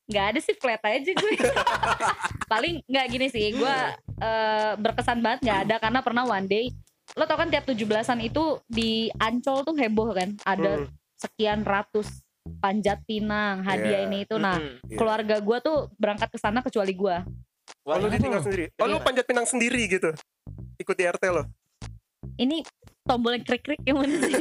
Nggak 0.05 0.25
ada 0.27 0.39
sih 0.39 0.55
flat 0.55 0.81
aja 0.83 1.11
gue. 1.11 1.33
Paling 2.53 2.85
nggak 2.85 3.07
gini 3.09 3.27
sih, 3.27 3.53
gue 3.53 3.77
eh, 4.19 4.73
berkesan 4.77 5.21
banget 5.21 5.41
nggak 5.43 5.61
ada 5.65 5.77
karena 5.79 6.01
pernah 6.01 6.25
one 6.25 6.45
day 6.45 6.69
lo 7.13 7.25
tau 7.25 7.37
kan 7.37 7.47
tiap 7.47 7.65
17-an 7.65 8.19
itu 8.21 8.45
di 8.65 9.07
Ancol 9.15 9.63
tuh 9.63 9.75
heboh 9.75 10.11
kan, 10.11 10.35
ada 10.43 10.81
Hmm. 10.81 10.89
sekian 11.15 11.63
ratus 11.63 12.25
panjat 12.59 13.01
pinang, 13.05 13.61
hadiah 13.61 14.03
Iya. 14.03 14.07
ini 14.07 14.19
itu. 14.23 14.37
Nah, 14.37 14.57
Hmm. 14.57 14.81
Iya. 14.85 14.97
keluarga 14.97 15.37
gue 15.39 15.59
tuh 15.61 15.77
berangkat 15.95 16.29
ke 16.29 16.37
sana 16.37 16.61
kecuali 16.61 16.93
gue. 16.93 17.17
Oh, 17.85 17.97
lu 17.97 18.09
Wah, 18.09 18.11
ditinggal 18.11 18.41
sendiri. 18.41 18.65
Oh, 18.77 18.87
lu 18.87 18.99
Iya. 18.99 19.05
panjat 19.05 19.25
pinang 19.25 19.47
sendiri 19.47 19.85
gitu. 19.87 20.11
Ikut 20.77 20.93
di 20.93 21.05
RT 21.05 21.25
lo. 21.31 21.45
Ini 22.35 22.65
tombol 23.03 23.37
yang 23.37 23.45
krik-krik 23.45 23.81
yang 23.85 23.97
mana 23.97 24.17
sih? 24.19 24.35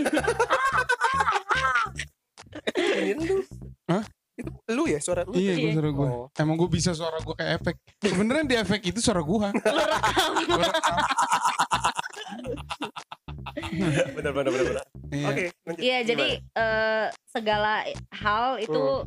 Ini 3.13 3.23
lu. 3.23 3.37
Hah? 3.85 4.03
Itu 4.33 4.49
lu 4.67 4.83
ya 4.89 4.97
suara 4.97 5.21
lu. 5.23 5.37
Iya, 5.37 5.53
Iya. 5.53 5.61
gue 5.61 5.71
suara 5.77 5.89
gue. 5.91 6.09
Oh. 6.09 6.25
Emang 6.33 6.57
gue 6.57 6.65
bisa 6.67 6.89
suara 6.91 7.21
gue 7.21 7.35
kayak 7.37 7.61
efek. 7.61 7.75
Sebenarnya 8.01 8.43
di 8.43 8.55
efek 8.57 8.81
itu 8.83 8.99
suara 8.99 9.21
gue. 9.21 9.47
Lo 9.53 9.83
rekam. 10.57 10.97
Benar 14.17 14.31
benar 14.31 14.51
benar. 14.51 14.65
benar. 14.69 14.85
Iya. 15.13 15.27
Oke. 15.29 15.45
Iya, 15.77 15.97
jadi 16.03 16.27
eh, 16.39 17.05
segala 17.27 17.85
hal 18.09 18.57
itu 18.57 19.05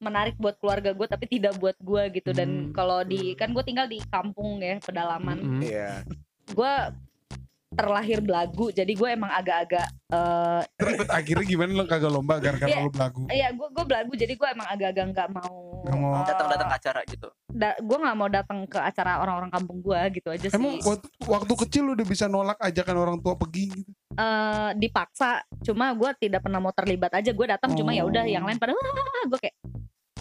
menarik 0.00 0.34
buat 0.36 0.56
keluarga 0.58 0.90
gue 0.90 1.06
tapi 1.06 1.28
tidak 1.28 1.56
buat 1.56 1.76
gue 1.78 2.02
gitu 2.12 2.32
dan 2.32 2.48
Hmm. 2.68 2.72
kalau 2.72 3.04
di 3.04 3.36
kan 3.36 3.52
gue 3.52 3.60
tinggal 3.60 3.84
di 3.84 4.00
kampung 4.08 4.58
ya 4.58 4.80
pedalaman 4.80 5.38
Mm-mm. 5.38 5.60
Iya. 5.60 6.02
gue 6.50 6.72
terlahir 7.74 8.18
belagu 8.18 8.70
jadi 8.70 8.88
gue 8.88 9.08
emang 9.10 9.30
agak-agak 9.30 9.86
eh 10.08 10.62
Ribet 10.76 11.08
akhirnya 11.08 11.44
gimana 11.44 11.70
lo 11.72 11.84
kagak 11.84 12.08
lomba 12.08 12.38
gara-gara 12.38 12.70
Iya. 12.70 12.80
lo 12.80 12.90
belagu. 12.90 13.22
ya 13.28 13.48
gue 13.50 13.68
gue 13.68 13.84
belagu 13.84 14.12
jadi 14.14 14.32
gue 14.32 14.48
emang 14.48 14.68
agak-agak 14.68 15.04
nggak 15.10 15.28
mau 15.30 15.54
Nggak 15.82 15.96
mau. 15.96 16.12
eh, 16.14 16.24
Datang-datang 16.24 16.66
ke 16.66 16.76
acara 16.78 17.00
gitu. 17.04 17.28
da- 17.46 17.76
gue 17.76 17.98
nggak 17.98 18.16
mau 18.16 18.28
datang 18.28 18.58
ke 18.64 18.78
acara 18.78 19.12
orang-orang 19.18 19.50
kampung 19.50 19.78
gue 19.80 20.00
gitu 20.14 20.28
aja 20.28 20.46
sih 20.46 20.54
Emang 20.54 20.78
waktu, 20.80 21.06
waktu 21.20 21.52
kecil 21.60 21.82
lo 21.84 21.92
udah 21.92 22.06
bisa 22.06 22.24
nolak 22.24 22.58
ajakan 22.58 22.96
orang 22.96 23.16
tua 23.18 23.34
pergi 23.34 23.68
gitu. 23.70 23.90
Eh, 24.14 24.70
dipaksa 24.76 25.42
cuma 25.60 25.90
gue 25.90 26.10
tidak 26.16 26.40
pernah 26.40 26.58
mau 26.58 26.70
terlibat 26.70 27.10
aja 27.12 27.30
gue 27.30 27.46
datang 27.48 27.74
cuma 27.74 27.90
ya 27.90 28.02
udah 28.02 28.22
yang 28.22 28.42
lain 28.42 28.56
pada 28.56 28.70
gue 28.72 29.40
kayak 29.40 29.56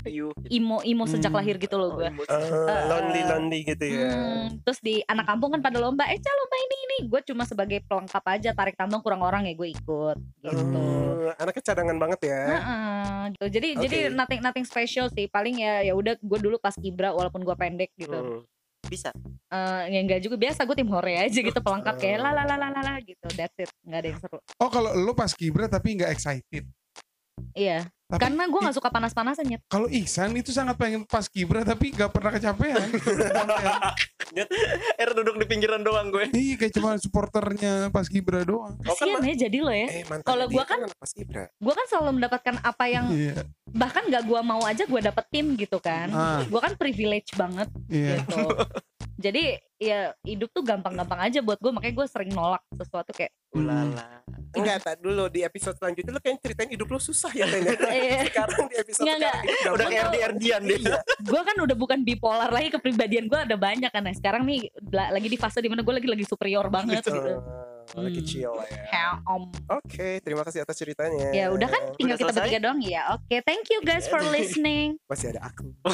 Ayo. 0.04 0.36
imo 0.48 0.84
imo 0.84 1.04
sejak 1.06 1.28
Hmm. 1.28 1.40
lahir 1.40 1.56
gitu 1.56 1.76
loh 1.76 1.96
gue 1.96 2.12
Eh, 2.12 2.82
lonely 2.86 3.22
lonely 3.24 3.60
gitu 3.64 3.86
ya. 3.86 4.12
Hmm, 4.12 4.60
terus 4.62 4.80
di 4.80 5.00
anak 5.04 5.26
kampung 5.26 5.50
kan 5.50 5.62
pada 5.62 5.78
lomba, 5.78 6.04
eh 6.06 6.18
Ca 6.18 6.30
lomba 6.30 6.56
ini 6.58 6.76
ini, 6.78 6.98
gue 7.08 7.22
cuma 7.24 7.44
sebagai 7.44 7.80
pelengkap 7.82 8.24
aja 8.26 8.50
tarik 8.52 8.76
tambang 8.76 9.00
kurang 9.00 9.20
orang 9.20 9.44
ya 9.44 9.54
gue 9.54 9.70
ikut 9.70 10.18
gitu. 10.42 10.84
Eh, 11.24 11.34
anaknya 11.36 11.64
cadangan 11.64 11.98
banget 11.98 12.20
ya. 12.26 12.42
Heeh, 12.50 13.20
gitu. 13.32 13.46
Jadi 13.50 13.68
Oke. 13.70 13.82
jadi 13.82 13.98
nothing 14.12 14.42
nothing 14.42 14.66
special 14.66 15.08
sih. 15.08 15.26
Paling 15.26 15.56
ya 15.58 15.82
ya 15.82 15.94
udah 15.94 16.16
gue 16.16 16.40
dulu 16.42 16.58
pas 16.58 16.74
kibra 16.74 17.12
walaupun 17.12 17.42
gue 17.42 17.56
pendek 17.56 17.96
gitu. 17.96 18.14
Hmm. 18.14 18.42
Bisa. 18.84 19.16
Eh, 19.48 19.84
ya 19.90 20.00
enggak 20.00 20.20
juga 20.20 20.36
biasa 20.36 20.68
gue 20.68 20.76
tim 20.76 20.90
hore 20.90 21.16
aja 21.18 21.40
gitu 21.40 21.56
pelengkap 21.56 21.96
kayak 21.96 22.20
la 22.20 22.32
la 22.32 22.44
la 22.44 22.56
la 22.58 22.68
la 22.70 22.82
la 22.82 22.94
gitu. 23.00 23.28
That's 23.32 23.56
it. 23.58 23.72
Nggak 23.82 24.00
ada 24.00 24.08
yang 24.10 24.20
seru. 24.20 24.38
Oh 24.60 24.68
kalau 24.68 24.92
lo 24.92 25.16
pas 25.16 25.32
kibra 25.32 25.66
tapi 25.66 25.96
nggak 25.96 26.12
excited. 26.12 26.68
Iya. 27.54 27.86
Tapi 28.04 28.20
Karena 28.20 28.46
gue 28.46 28.60
nggak 28.60 28.78
suka 28.78 28.90
panas-panasan 28.90 29.46
ya. 29.48 29.60
kalau 29.66 29.90
Ihsan 29.90 30.38
itu 30.38 30.54
sangat 30.54 30.78
pengen 30.78 31.02
pas 31.04 31.26
kibra 31.26 31.66
tapi 31.66 31.90
nggak 31.90 32.10
pernah 32.10 32.30
kecapean. 32.30 32.86
Er 34.96 35.10
duduk 35.12 35.36
di 35.36 35.46
pinggiran 35.46 35.82
doang 35.82 36.10
gue. 36.10 36.30
Iya 36.30 36.56
kayak 36.56 36.74
cuma 36.74 36.94
supporternya 36.96 37.90
pas 37.90 38.06
kibra 38.06 38.42
doang. 38.42 38.78
Oh, 38.80 38.94
kan, 38.94 39.08
Kasian 39.10 39.24
ya 39.24 39.36
jadi 39.40 39.58
lo 39.60 39.74
ya. 39.74 39.88
Eh, 39.92 40.04
Kalau 40.22 40.46
gua 40.48 40.62
kan- 40.64 40.86
Ibra. 41.16 41.50
Gue 41.52 41.74
kan 41.74 41.86
selalu 41.88 42.10
mendapatkan 42.18 42.56
apa 42.60 42.86
yang 42.86 43.06
Iya. 43.10 43.46
bahkan 43.68 44.04
nggak 44.04 44.24
gue 44.24 44.40
mau 44.44 44.62
aja 44.62 44.84
gue 44.84 45.02
dapetin 45.02 45.46
gitu 45.56 45.78
kan. 45.78 46.08
Ah, 46.10 46.42
Gue 46.44 46.60
kan 46.60 46.74
privilege 46.76 47.34
banget 47.34 47.70
iya. 47.88 48.22
gitu. 48.22 48.46
Jadi 49.26 49.58
ya 49.84 50.00
hidup 50.22 50.50
tuh 50.50 50.62
gampang-gampang 50.62 51.20
aja 51.22 51.40
buat 51.40 51.58
gue 51.58 51.70
makanya 51.70 51.96
gue 51.96 52.08
sering 52.08 52.32
nolak 52.32 52.64
sesuatu 52.72 53.12
kayak 53.12 53.32
Ulala. 53.54 54.24
Enggak, 54.54 54.82
tak 54.82 54.98
dulu 54.98 55.28
di 55.28 55.42
episode 55.42 55.74
selanjutnya 55.76 56.10
lu 56.10 56.18
kayak 56.20 56.38
ceritain 56.40 56.66
hidup 56.68 56.86
lu 56.86 56.98
susah 56.98 57.30
ya 57.32 57.46
Ten, 57.46 57.62
ya? 57.64 57.74
eh, 57.86 58.22
Sekarang 58.30 58.66
di 58.66 58.76
episode 58.76 59.04
Nggak, 59.04 59.18
nggak. 59.20 59.34
sekarang 59.34 59.54
ini 59.54 59.70
Udah 59.70 59.86
kayak 59.86 60.06
RD-RDan 60.08 60.62
deh. 60.64 60.80
gue 61.24 61.42
kan 61.44 61.56
udah 61.60 61.76
bukan 61.76 62.00
bipolar 62.02 62.50
lagi 62.50 62.70
kepribadian 62.70 63.26
gue 63.26 63.40
ada 63.40 63.54
banyak 63.54 63.90
kan 63.90 64.02
nah, 64.02 64.12
sekarang 64.12 64.42
nih 64.44 64.60
la- 64.88 65.12
lagi 65.12 65.28
di 65.28 65.38
fase 65.38 65.58
di 65.58 65.70
mana 65.70 65.82
gue 65.82 65.94
lagi 65.94 66.08
lagi 66.08 66.24
superior 66.24 66.66
banget 66.68 67.02
gitu. 67.04 67.14
Lagi 67.94 68.16
Hmm. 68.16 68.26
chill 68.26 68.52
lah 68.52 68.66
ya. 68.66 68.84
Ya, 68.88 69.06
om. 69.24 69.44
Oke, 69.70 70.18
terima 70.20 70.42
kasih 70.42 70.62
atas 70.62 70.76
ceritanya. 70.76 71.30
Ya 71.30 71.50
udah 71.50 71.68
kan 71.68 71.82
tinggal 71.94 72.16
kita 72.16 72.30
selesai? 72.30 72.42
bertiga 72.48 72.60
doang 72.62 72.80
ya. 72.80 73.02
Oke, 73.12 73.36
thank 73.42 73.68
you 73.68 73.80
guys 73.80 74.06
for 74.06 74.24
listening. 74.26 74.96
Masih 75.06 75.32
ada 75.32 75.46
aku. 75.46 75.70
Oh, 75.84 75.94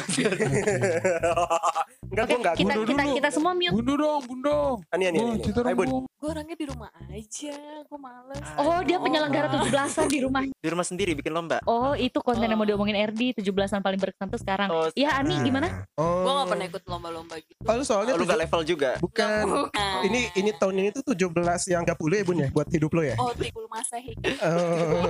enggak, 2.10 2.26
Oke, 2.26 2.26
gua 2.26 2.38
enggak. 2.42 2.54
kita 2.56 2.74
kita 2.84 3.02
kita 3.14 3.28
semua 3.30 3.52
mute. 3.54 3.70
Bundo 3.72 3.94
dong, 3.94 4.22
Bundo. 4.24 4.58
Ani, 4.90 5.04
ani, 5.06 5.18
Oh, 5.18 5.30
ani. 5.30 5.40
cerita 5.40 5.62
Ayo, 5.62 5.76
gue 5.78 6.28
orangnya 6.28 6.52
di 6.54 6.66
rumah 6.66 6.90
aja 6.90 7.54
gue 7.80 7.98
males 7.98 8.42
Oh, 8.56 8.78
dia 8.82 8.98
penyelenggara 8.98 9.46
17-an 9.48 10.06
di 10.06 10.18
rumah. 10.20 10.42
Di 10.44 10.68
rumah 10.68 10.82
sendiri 10.82 11.14
bikin 11.14 11.30
lomba. 11.30 11.62
Oh, 11.64 11.94
itu 11.94 12.18
konten 12.18 12.44
yang 12.44 12.56
mau 12.56 12.66
diomongin 12.66 12.98
RD 12.98 13.38
17-an 13.38 13.80
paling 13.80 13.96
berkesan 13.96 14.26
tuh 14.26 14.38
sekarang. 14.38 14.68
Oh, 14.68 14.90
Iya, 14.92 15.16
Ani 15.16 15.38
gimana? 15.40 15.86
Oh. 15.94 16.20
gue 16.20 16.32
gak 16.34 16.48
pernah 16.48 16.66
ikut 16.66 16.82
lomba-lomba 16.84 17.34
gitu 17.38 17.60
Oh, 17.62 17.72
lu 17.72 17.84
soalnya 17.84 18.12
Oh, 18.12 18.18
lu 18.18 18.24
tujuh- 18.24 18.28
gak 18.28 18.40
level 18.42 18.62
juga. 18.64 18.90
bukan. 18.98 19.42
Bukan. 19.46 19.98
Ini 20.02 20.20
ini 20.34 20.50
tahun 20.52 20.74
ini 20.76 20.88
tuh 20.90 21.04
17 21.06 21.30
yang 21.68 21.79
30 21.82 22.12
ya, 22.12 22.22
Bun 22.22 22.36
ya, 22.38 22.48
buat 22.50 22.66
hidup 22.66 22.90
lo 22.90 23.00
ya. 23.00 23.14
oh 23.16 23.32
30 23.32 23.54
masehi 23.66 24.12
Oh. 24.40 25.04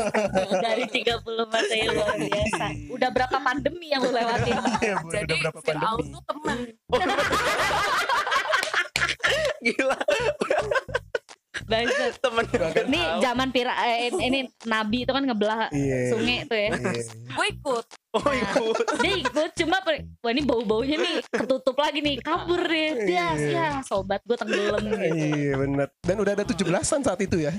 Dari 0.64 0.84
30 0.86 1.46
masa 1.46 1.72
yang 1.72 1.90
luar 1.92 2.14
biasa. 2.14 2.64
Udah 2.90 3.08
berapa 3.10 3.36
pandemi 3.38 3.86
yang 3.88 4.00
lu 4.00 4.10
lewatin? 4.10 4.54
Iya, 4.80 4.94
Bun, 4.98 5.10
jadi 5.10 5.24
udah 5.24 5.36
berapa 5.42 5.60
Fir'aun 5.60 6.04
tuh 6.10 6.22
temen 6.24 6.58
Gila. 9.64 9.96
Bangsat. 11.64 12.12
Temen 12.20 12.44
Ini 12.84 13.00
zaman 13.24 13.48
pira 13.48 13.72
eh, 13.88 14.12
ini 14.12 14.44
nabi 14.64 15.02
itu 15.02 15.10
kan 15.10 15.22
ngebelah 15.22 15.70
Iya. 15.70 16.12
sungai 16.12 16.44
tuh 16.44 16.54
ya. 16.54 16.68
Iya. 16.70 16.92
gue 17.08 17.46
ikut 17.50 17.86
Oh 18.14 18.30
ikut. 18.30 18.78
Dia 19.02 19.12
ikut 19.18 19.50
cuma 19.58 19.82
per- 19.82 20.06
wah 20.22 20.30
ini 20.30 20.46
bau-baunya 20.46 20.94
nih 20.94 21.14
ketutup 21.34 21.74
lagi 21.74 21.98
nih 21.98 22.22
kabur 22.22 22.62
deh. 22.62 23.10
Ya, 23.10 23.34
ya 23.34 23.68
sobat 23.82 24.22
gue 24.22 24.38
tenggelam 24.38 24.78
gitu. 24.86 25.02
Iya 25.18 25.52
bener 25.58 25.88
Dan 25.98 26.16
udah 26.22 26.32
ada 26.38 26.44
17an 26.46 27.02
saat 27.02 27.18
itu 27.18 27.42
ya 27.42 27.50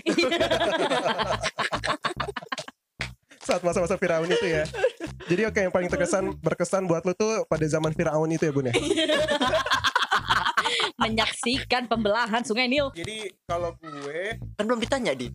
Saat 3.45 3.61
masa-masa 3.61 3.99
Firaun 3.99 4.25
itu 4.25 4.47
ya 4.47 4.63
Jadi 5.27 5.41
oke 5.45 5.59
yang 5.59 5.73
paling 5.75 5.85
terkesan 5.85 6.33
Berkesan 6.39 6.87
buat 6.87 7.03
lu 7.03 7.13
tuh 7.13 7.43
pada 7.45 7.67
zaman 7.67 7.91
Firaun 7.91 8.31
itu 8.31 8.47
ya 8.47 8.53
bun 8.55 8.71
ya 8.71 8.73
Menyaksikan 10.97 11.85
pembelahan 11.85 12.41
sungai 12.41 12.65
Nil. 12.65 12.89
Jadi 12.95 13.29
kalau 13.45 13.75
gue 13.77 14.39
Kan 14.55 14.63
belum 14.65 14.79
ditanya 14.81 15.13
di. 15.13 15.29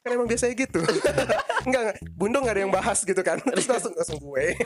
Kan 0.00 0.10
emang 0.10 0.28
biasanya 0.28 0.54
gitu. 0.56 0.80
Enggak 1.66 1.82
enggak. 1.92 1.96
Bundo 2.16 2.40
nggak 2.40 2.54
ada 2.56 2.62
yang 2.64 2.72
bahas 2.72 2.98
gitu 3.04 3.20
kan. 3.20 3.38
Terus 3.52 3.68
langsung 3.68 3.92
langsung 3.92 4.20
gue 4.20 4.56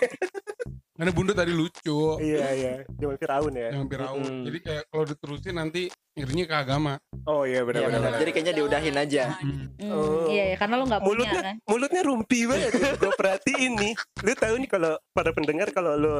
Karena 0.94 1.10
bunda 1.10 1.34
tadi 1.34 1.50
lucu. 1.50 2.22
iya 2.22 2.46
iya 2.50 2.72
zaman 2.94 3.18
Firaun 3.18 3.50
ya 3.50 3.68
Yang 3.70 3.86
Firaun. 3.88 4.22
Mm-mm. 4.22 4.42
Jadi 4.46 4.58
kayak 4.60 4.82
kalau 4.86 5.04
diterusin 5.04 5.54
nanti 5.54 5.82
ngirinya 6.14 6.46
ke 6.46 6.56
agama. 6.56 6.94
oh 7.24 7.42
iya 7.42 7.54
Iya, 7.54 7.60
benar 7.64 7.80
benar 7.84 8.00
benar. 8.04 8.20
Jadi 8.22 8.30
kayaknya 8.30 8.54
diudahin 8.54 8.94
aja. 8.94 9.24
Hmm, 9.34 9.66
Oh. 9.84 10.26
Iya, 10.26 10.44
iya, 10.44 10.56
karena 10.56 10.74
lo 10.76 10.84
nggak 10.84 11.02
punya 11.02 11.10
mulutnya 11.10 11.40
kan. 11.42 11.56
mulutnya 11.66 12.02
rumpi 12.04 12.38
banget 12.44 12.70
gue 12.72 13.12
perhatiin 13.12 13.72
nih 13.74 13.92
lu 14.22 14.32
tahu 14.32 14.54
nih 14.56 14.70
kalau 14.70 14.92
pada 15.10 15.30
pendengar 15.30 15.68
kalau 15.70 15.92
lu 15.94 16.12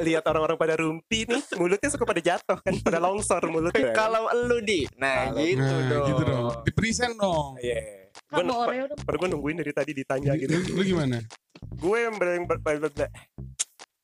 lihat 0.00 0.24
orang-orang 0.24 0.56
pada 0.56 0.74
rumpi 0.74 1.22
nih 1.22 1.38
mulutnya 1.54 1.88
suka 1.88 2.02
pada 2.02 2.18
jatuh 2.18 2.56
kan 2.56 2.74
pada 2.78 2.98
longsor 2.98 3.44
mulutnya 3.46 3.92
Kalau 3.92 4.26
lu 4.42 4.58
di, 4.58 4.88
nah 4.96 5.28
Kalau- 5.28 5.38
gitu 5.38 5.60
Nah, 5.60 5.80
dong. 5.86 6.06
gitu 6.08 6.22
dong. 6.24 6.44
Di 6.62 6.72
present 6.72 7.14
dong. 7.14 7.46
iya. 7.58 8.08
Padahal 8.28 8.68
gue 9.14 9.28
nungguin 9.28 9.56
dari 9.56 9.72
tadi 9.72 9.92
ditanya 9.94 10.32
gitu 10.34 10.56
Lu, 10.72 10.80
gimana? 10.82 11.20
gue 11.62 11.96
yang 11.98 12.16
ber- 12.16 12.60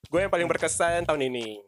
gue 0.09 0.19
yang 0.19 0.29
paling 0.29 0.47
berkesan 0.47 1.05
tahun 1.05 1.23
ini 1.23 1.61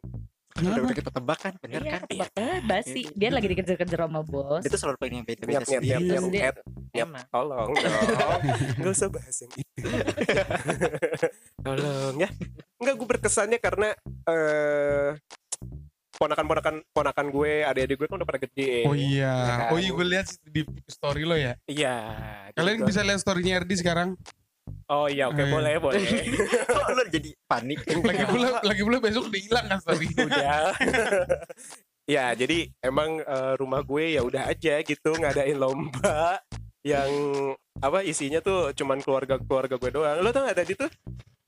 Udah 0.51 0.67
Kenapa? 0.67 0.83
udah 0.83 0.97
kita 0.97 1.11
tebak 1.11 1.39
kan, 1.39 1.53
bener 1.57 1.79
Iya, 1.79 1.89
kan? 1.89 2.01
ketebak 2.03 2.29
banget 2.35 2.63
basi. 2.67 3.01
Dia 3.15 3.29
lagi 3.31 3.47
dikejar-kejar 3.47 3.99
sama 4.03 4.19
bos. 4.19 4.59
Dia 4.59 4.67
tuh 4.67 4.81
selalu 4.83 4.97
pengen 4.99 5.15
yang 5.15 5.25
beda-beda 5.25 5.51
Nyap, 5.53 5.63
nyap, 5.63 5.71
nyap, 5.71 5.79
sendiri. 5.79 6.11
nyap, 6.11 6.21
Dia- 6.27 6.43
nyap. 6.43 6.55
Nyap, 6.91 7.07
Emang. 7.07 7.25
tolong 7.25 7.69
dong 7.71 8.41
Gak 8.83 8.91
usah 8.91 9.07
bahas 9.07 9.35
yang 9.39 9.51
itu 9.55 9.87
Tolong 11.63 12.15
ya 12.17 12.29
Enggak 12.77 12.93
gue 12.93 13.07
berkesannya 13.07 13.59
karena 13.59 13.89
eh 14.27 15.09
Ponakan-ponakan 16.11 16.75
Ponakan 16.91 17.27
gue 17.31 17.53
Adik-adik 17.63 17.95
gue 17.95 18.07
kan 18.07 18.15
udah 18.19 18.27
pada 18.27 18.39
gede 18.41 18.83
Oh 18.85 18.93
iya. 18.93 19.31
kan? 19.31 19.69
Oh 19.71 19.79
iya 19.79 19.89
gue 19.89 20.05
lihat 20.05 20.27
di 20.43 20.61
story 20.85 21.23
lo 21.23 21.33
ya. 21.33 21.55
Iya 21.63 21.95
Kalian 22.53 22.77
jadi 22.77 22.85
bisa 22.85 23.01
lihat 23.01 23.19
storynya 23.19 23.53
Erdi 23.57 23.79
sekarang. 23.79 24.19
Oh 24.87 25.07
iya 25.07 25.27
oke 25.27 25.39
Eh. 25.39 25.47
boleh 25.47 25.79
boleh 25.79 26.03
Kok 26.67 26.87
lu 26.91 27.03
jadi 27.07 27.29
panik? 27.43 27.79
Lagi 28.03 28.23
pula 28.25 28.59
lagi 28.59 28.81
pula 28.81 28.97
besok 28.99 29.23
udah 29.25 29.41
hilang 29.41 29.65
kan 29.65 29.77
story. 29.79 30.07
Udah 30.11 30.75
Ya 32.03 32.33
jadi 32.33 32.67
emang 32.79 33.19
eh, 33.19 33.53
rumah 33.55 33.81
gue 33.81 34.05
ya 34.11 34.21
udah 34.21 34.47
aja 34.47 34.81
gitu 34.81 35.11
ngadain 35.13 35.55
lomba 35.55 36.43
yang 36.81 37.07
apa 37.77 38.01
isinya 38.01 38.39
tuh 38.39 38.73
cuman 38.73 38.99
keluarga 38.99 39.37
keluarga 39.37 39.75
gue 39.75 39.91
doang. 39.91 40.19
Lo 40.19 40.29
tau 40.29 40.43
gak 40.43 40.59
tadi 40.59 40.73
tuh 40.73 40.91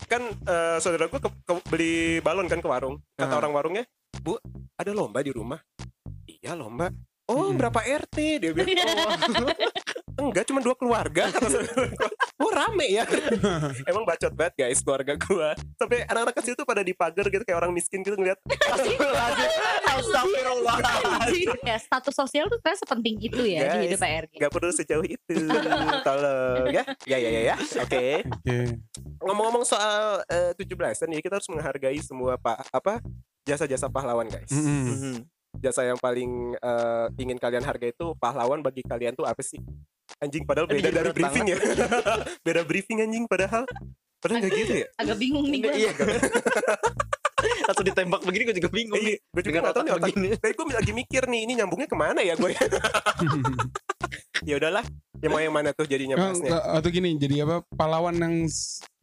kan 0.06 0.24
eh, 0.24 0.78
saudara 0.80 1.06
gue 1.06 1.20
ke- 1.20 1.42
ke- 1.44 1.66
beli 1.68 1.94
balon 2.20 2.48
kan 2.48 2.58
ke 2.58 2.68
warung. 2.68 2.96
Kata 3.14 3.28
Ah. 3.30 3.40
orang 3.40 3.52
warungnya, 3.52 3.84
"Bu, 4.18 4.40
ada 4.74 4.92
lomba 4.92 5.20
di 5.20 5.32
rumah." 5.32 5.60
Iya, 6.24 6.56
lomba. 6.56 6.88
Oh, 7.26 7.50
Hmm. 7.50 7.56
berapa 7.58 7.80
RT? 7.82 8.18
Dia 8.40 8.52
bilang. 8.52 8.68
Oh, 10.14 10.30
enggak, 10.30 10.46
cuma 10.46 10.62
dua 10.62 10.78
keluarga 10.78 11.26
kata 11.26 11.48
saudara 11.50 11.74
gue. 11.90 11.90
Oh, 12.44 12.52
rame 12.52 12.86
ya. 12.92 13.08
Emang 13.90 14.04
bacot 14.04 14.36
banget 14.36 14.54
guys 14.60 14.84
keluarga 14.84 15.16
gue. 15.16 15.50
Sampai 15.80 16.04
anak-anak 16.04 16.36
kecil 16.44 16.54
tuh 16.60 16.68
pada 16.68 16.84
di 16.84 16.92
pagar 16.92 17.32
gitu 17.32 17.44
kayak 17.48 17.64
orang 17.64 17.72
miskin 17.72 18.04
gitu 18.04 18.20
ngeliat. 18.20 18.36
Astagfirullahaladzim. 19.94 21.56
ya 21.64 21.78
status 21.80 22.12
sosial 22.12 22.52
tuh 22.52 22.60
kayak 22.60 22.78
sepenting 22.84 23.16
itu 23.24 23.42
ya 23.48 23.64
di 23.64 23.68
Guys, 23.72 23.84
hidup 23.88 24.00
PRG. 24.04 24.34
Gak 24.44 24.52
perlu 24.52 24.72
sejauh 24.76 25.06
itu. 25.08 25.36
Tolong 26.08 26.68
ya. 26.74 26.84
Ya 27.08 27.18
ya 27.18 27.30
ya 27.32 27.42
ya. 27.54 27.56
Oke. 27.80 28.28
Oke. 28.28 28.58
Ngomong-ngomong 29.24 29.64
soal 29.64 30.20
eh, 30.28 30.52
17-an 30.60 31.10
ya 31.16 31.20
kita 31.24 31.40
harus 31.40 31.48
menghargai 31.48 32.00
semua 32.04 32.36
pak 32.36 32.68
apa 32.76 33.00
jasa-jasa 33.48 33.88
pahlawan 33.88 34.28
guys. 34.28 34.52
Mm-mm. 34.52 34.84
Mhm. 34.92 35.16
Jasa 35.62 35.86
yang 35.86 36.00
paling 36.02 36.58
eh, 36.58 37.06
ingin 37.22 37.38
kalian 37.38 37.64
hargai 37.66 37.94
itu 37.94 38.18
pahlawan 38.18 38.60
bagi 38.64 38.82
kalian 38.86 39.14
tuh 39.14 39.28
apa 39.28 39.42
sih? 39.46 39.62
Anjing 40.20 40.44
padahal 40.46 40.68
beda 40.70 40.90
dari 40.90 41.12
briefing 41.14 41.46
ya. 41.54 41.58
beda 42.48 42.62
briefing 42.66 43.00
anjing 43.04 43.26
padahal. 43.26 43.64
Padahal 44.24 44.40
gak 44.48 44.54
gitu 44.56 44.74
ya? 44.84 44.88
Agak 44.96 45.18
bingung 45.20 45.46
nih 45.52 45.60
gue. 45.60 45.74
Iya. 45.84 45.92
Langsung 47.68 47.86
ditembak 47.88 48.22
begini 48.24 48.44
gue 48.48 48.56
juga 48.56 48.72
bingung. 48.72 48.96
Iya, 48.96 49.20
gue 49.20 49.42
juga 49.44 49.60
Dengan 49.60 49.64
gak 49.68 49.76
tau 49.76 49.84
nih 49.84 49.94
otak 50.00 50.08
begini. 50.16 50.28
Tadi 50.40 50.54
gue 50.56 50.66
lagi 50.72 50.94
mikir 50.96 51.24
nih, 51.28 51.40
ini 51.44 51.54
nyambungnya 51.60 51.88
ke 51.92 51.98
mana 52.00 52.20
ya 52.24 52.34
gue? 52.40 52.52
ya 54.48 54.56
udahlah, 54.60 54.84
yang 55.20 55.32
mau 55.32 55.42
yang 55.44 55.52
mana 55.52 55.76
tuh 55.76 55.84
jadinya 55.84 56.16
bahasnya? 56.16 56.56
atau 56.56 56.90
gini, 56.92 57.20
jadi 57.20 57.44
apa? 57.44 57.68
Pahlawan 57.76 58.16
yang 58.16 58.36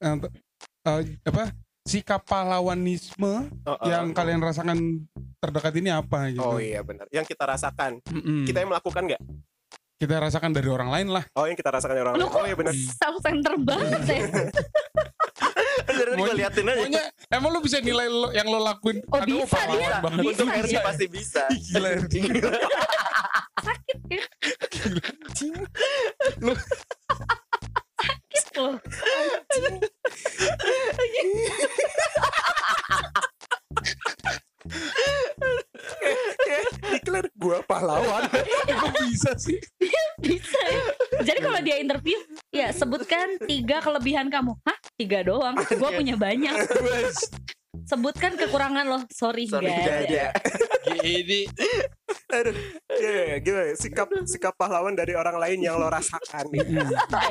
eh, 0.00 0.16
eh, 0.88 1.00
apa? 1.28 1.52
Sikap 1.82 2.22
pahlawanisme 2.22 3.48
Oh, 3.64 3.72
oh, 3.72 3.86
yang 3.86 4.12
kalian 4.12 4.38
rasakan 4.38 4.78
terdekat 5.36 5.72
ini 5.74 5.88
apa 5.88 6.28
gitu? 6.28 6.44
Oh 6.44 6.56
iya 6.56 6.80
benar. 6.80 7.08
Yang 7.08 7.32
kita 7.32 7.44
rasakan, 7.46 8.04
Mm-mm. 8.04 8.44
kita 8.44 8.60
yang 8.60 8.70
melakukan 8.70 9.04
nggak? 9.06 9.22
kita 9.96 10.16
rasakan 10.16 10.48
dari 10.50 10.64
orang 10.64 10.88
lain 10.88 11.08
lah. 11.10 11.24
Oh 11.34 11.44
yang 11.44 11.52
kita 11.52 11.68
rasakan 11.70 11.92
dari 11.92 12.00
orang 12.02 12.16
Lu 12.16 12.24
lain. 12.24 12.32
kok 12.32 12.40
Oh 12.40 12.46
iya 12.46 12.56
benar. 12.56 12.72
self 12.72 13.16
center 13.20 13.52
banget 13.58 14.00
ya. 14.02 14.24
Dari 15.82 16.10
gue 16.10 16.16
Maunya- 16.16 16.36
liatin 16.40 16.64
aja. 16.64 16.76
Pokoknya 16.78 17.04
emang 17.30 17.50
lu 17.50 17.60
bisa 17.60 17.78
nilai 17.78 18.08
lo, 18.08 18.28
yang 18.30 18.48
lo 18.48 18.58
lakuin. 18.60 19.04
Oh, 19.06 19.20
aduh, 19.20 19.44
bisa 19.44 19.60
dia. 19.68 20.00
banget. 20.00 20.24
Untuk 20.24 20.46
Bisa, 20.48 20.56
RC 20.56 20.64
bisa. 20.66 20.80
pasti 20.80 21.04
bisa. 21.06 21.42
Gila, 21.52 21.88
Erdi. 22.00 22.20
Loh. 28.60 28.76
Iklan 37.00 37.26
gua 37.40 37.64
pahlawan. 37.64 38.28
Kok 38.68 38.92
bisa 39.08 39.32
sih? 39.40 39.56
Bisa 40.20 40.60
ya. 40.68 40.82
Jadi 41.24 41.38
kalau 41.40 41.60
dia 41.64 41.80
interview, 41.80 42.18
ya 42.52 42.68
sebutkan 42.76 43.40
tiga 43.48 43.80
kelebihan 43.80 44.28
kamu. 44.28 44.52
Hah? 44.68 44.78
Tiga 45.00 45.24
doang. 45.24 45.56
Gua 45.80 45.90
punya 45.96 46.20
banyak. 46.20 46.52
Sebutkan 47.88 48.36
kekurangan 48.36 48.84
lo. 48.86 49.00
Sorry, 49.10 49.48
Sorry, 49.48 49.66
nggak 49.66 49.80
nggak 49.80 49.98
ada. 50.06 50.26
Gini. 51.00 51.48
Aduh. 52.30 52.54
Iya, 53.00 53.22
iya, 53.26 53.36
gimana? 53.40 53.72
Sikap 53.74 54.06
sikap 54.24 54.54
pahlawan 54.54 54.92
dari 54.92 55.16
orang 55.16 55.40
lain 55.40 55.58
yang 55.60 55.80
lo 55.80 55.88
rasakan 55.88 56.44
nih. 56.52 56.60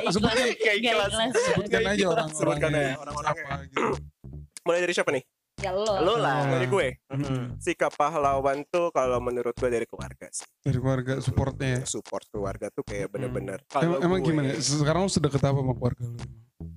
Sebutkan, 0.09 0.49
kayak 0.57 0.77
ikhlas. 0.81 1.11
Sebutkan 1.31 1.81
aja 1.85 2.05
orang-orang. 2.09 2.35
Sebutkan 2.35 2.69
aja 2.73 2.81
yang 2.89 3.01
orang-orangnya. 3.01 3.43
apa 3.45 3.55
gitu. 3.69 3.85
Mulai 4.65 4.79
dari 4.81 4.93
siapa 4.93 5.11
nih? 5.13 5.23
Ya 5.59 5.71
lo. 5.75 5.93
Lo 6.01 6.15
lah. 6.17 6.47
Dari 6.47 6.65
gue. 6.65 6.87
Mhm. 7.11 7.59
Sikap 7.59 7.91
pahlawan 7.93 8.63
tuh 8.67 8.89
kalau 8.89 9.19
menurut 9.19 9.53
gue 9.53 9.69
dari 9.69 9.85
keluarga 9.85 10.25
sih. 10.31 10.47
Dari 10.63 10.77
keluarga 10.79 11.13
supportnya 11.19 11.69
ya. 11.77 11.81
Support 11.85 12.31
keluarga 12.31 12.67
tuh 12.71 12.83
kayak 12.83 13.11
bener-bener. 13.11 13.59
Emang, 13.67 13.71
Kalau 13.71 13.97
emang 13.99 14.19
gue, 14.23 14.27
gimana? 14.31 14.49
Sekarang 14.57 15.05
lu 15.05 15.11
sedekat 15.11 15.43
apa 15.43 15.59
sama 15.59 15.73
keluarga 15.75 16.03
lu? 16.07 16.17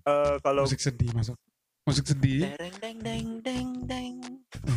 eh, 0.02 0.34
kalau 0.42 0.62
Musik 0.66 0.82
sedih 0.82 1.10
masuk. 1.14 1.38
Musik 1.82 2.06
sedih. 2.06 2.46
Deng 2.54 2.76
deng 2.78 2.98
deng 3.02 3.26
deng 3.42 3.68
deng. 3.90 4.14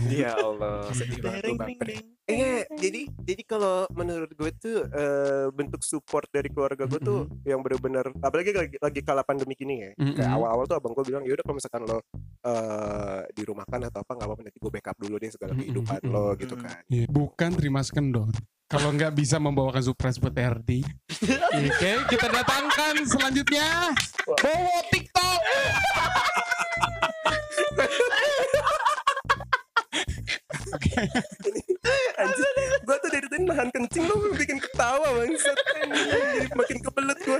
Ya 0.09 0.33
Allah, 0.41 0.89
sedih 0.89 1.21
banget 1.21 1.45
Deng 1.45 1.57
deng. 1.61 2.05
Iya, 2.25 2.65
jadi 2.81 3.01
jadi 3.21 3.43
kalau 3.45 3.85
menurut 3.93 4.33
gue 4.33 4.49
tuh 4.57 4.89
eh, 4.89 5.45
bentuk 5.53 5.85
support 5.85 6.25
dari 6.33 6.49
keluarga 6.49 6.89
gue 6.89 6.97
tuh 6.97 7.29
yang 7.45 7.61
bener-bener 7.61 8.09
apalagi 8.25 8.49
lagi, 8.57 8.75
lagi 8.81 9.01
kala 9.05 9.21
pandemi 9.21 9.53
gini 9.53 9.85
ya. 9.85 9.91
Mm-mm. 10.01 10.17
Kayak 10.17 10.33
awal-awal 10.33 10.65
tuh 10.65 10.77
abang 10.81 10.97
gue 10.97 11.05
bilang 11.05 11.21
ya 11.21 11.37
udah 11.37 11.45
kalau 11.45 11.57
misalkan 11.61 11.81
lo 11.85 11.97
eh 12.41 13.21
dirumahkan 13.37 13.79
atau 13.85 13.99
apa 14.01 14.11
nggak 14.17 14.25
apa-apa 14.25 14.41
nanti 14.41 14.57
gue 14.57 14.71
backup 14.73 14.97
dulu 14.97 15.15
deh 15.21 15.29
segala 15.29 15.53
kehidupan 15.53 16.01
lo 16.09 16.33
gitu 16.41 16.57
kan. 16.57 16.81
Iya, 16.89 17.05
Bukan 17.05 17.49
terima 17.53 17.85
skendor. 17.85 18.33
Kalau 18.65 18.89
nggak 18.89 19.13
bisa 19.13 19.37
membawakan 19.37 19.85
surprise 19.85 20.17
buat 20.17 20.33
RD. 20.33 20.81
Oke, 21.61 21.91
kita 22.09 22.33
datangkan 22.33 23.05
selanjutnya. 23.05 23.93
Bowo 24.25 24.77
TikTok. 24.89 26.24
Anjir, 32.15 32.47
gue 32.81 32.95
tuh 32.95 33.09
dari 33.11 33.27
tadi 33.27 33.43
nahan 33.43 33.69
kencing 33.71 34.03
lo 34.07 34.15
bikin 34.35 34.57
ketawa 34.59 35.07
bangsat. 35.19 35.57
Jadi 35.83 36.47
makin 36.55 36.77
kebelet 36.79 37.19
gue. 37.21 37.39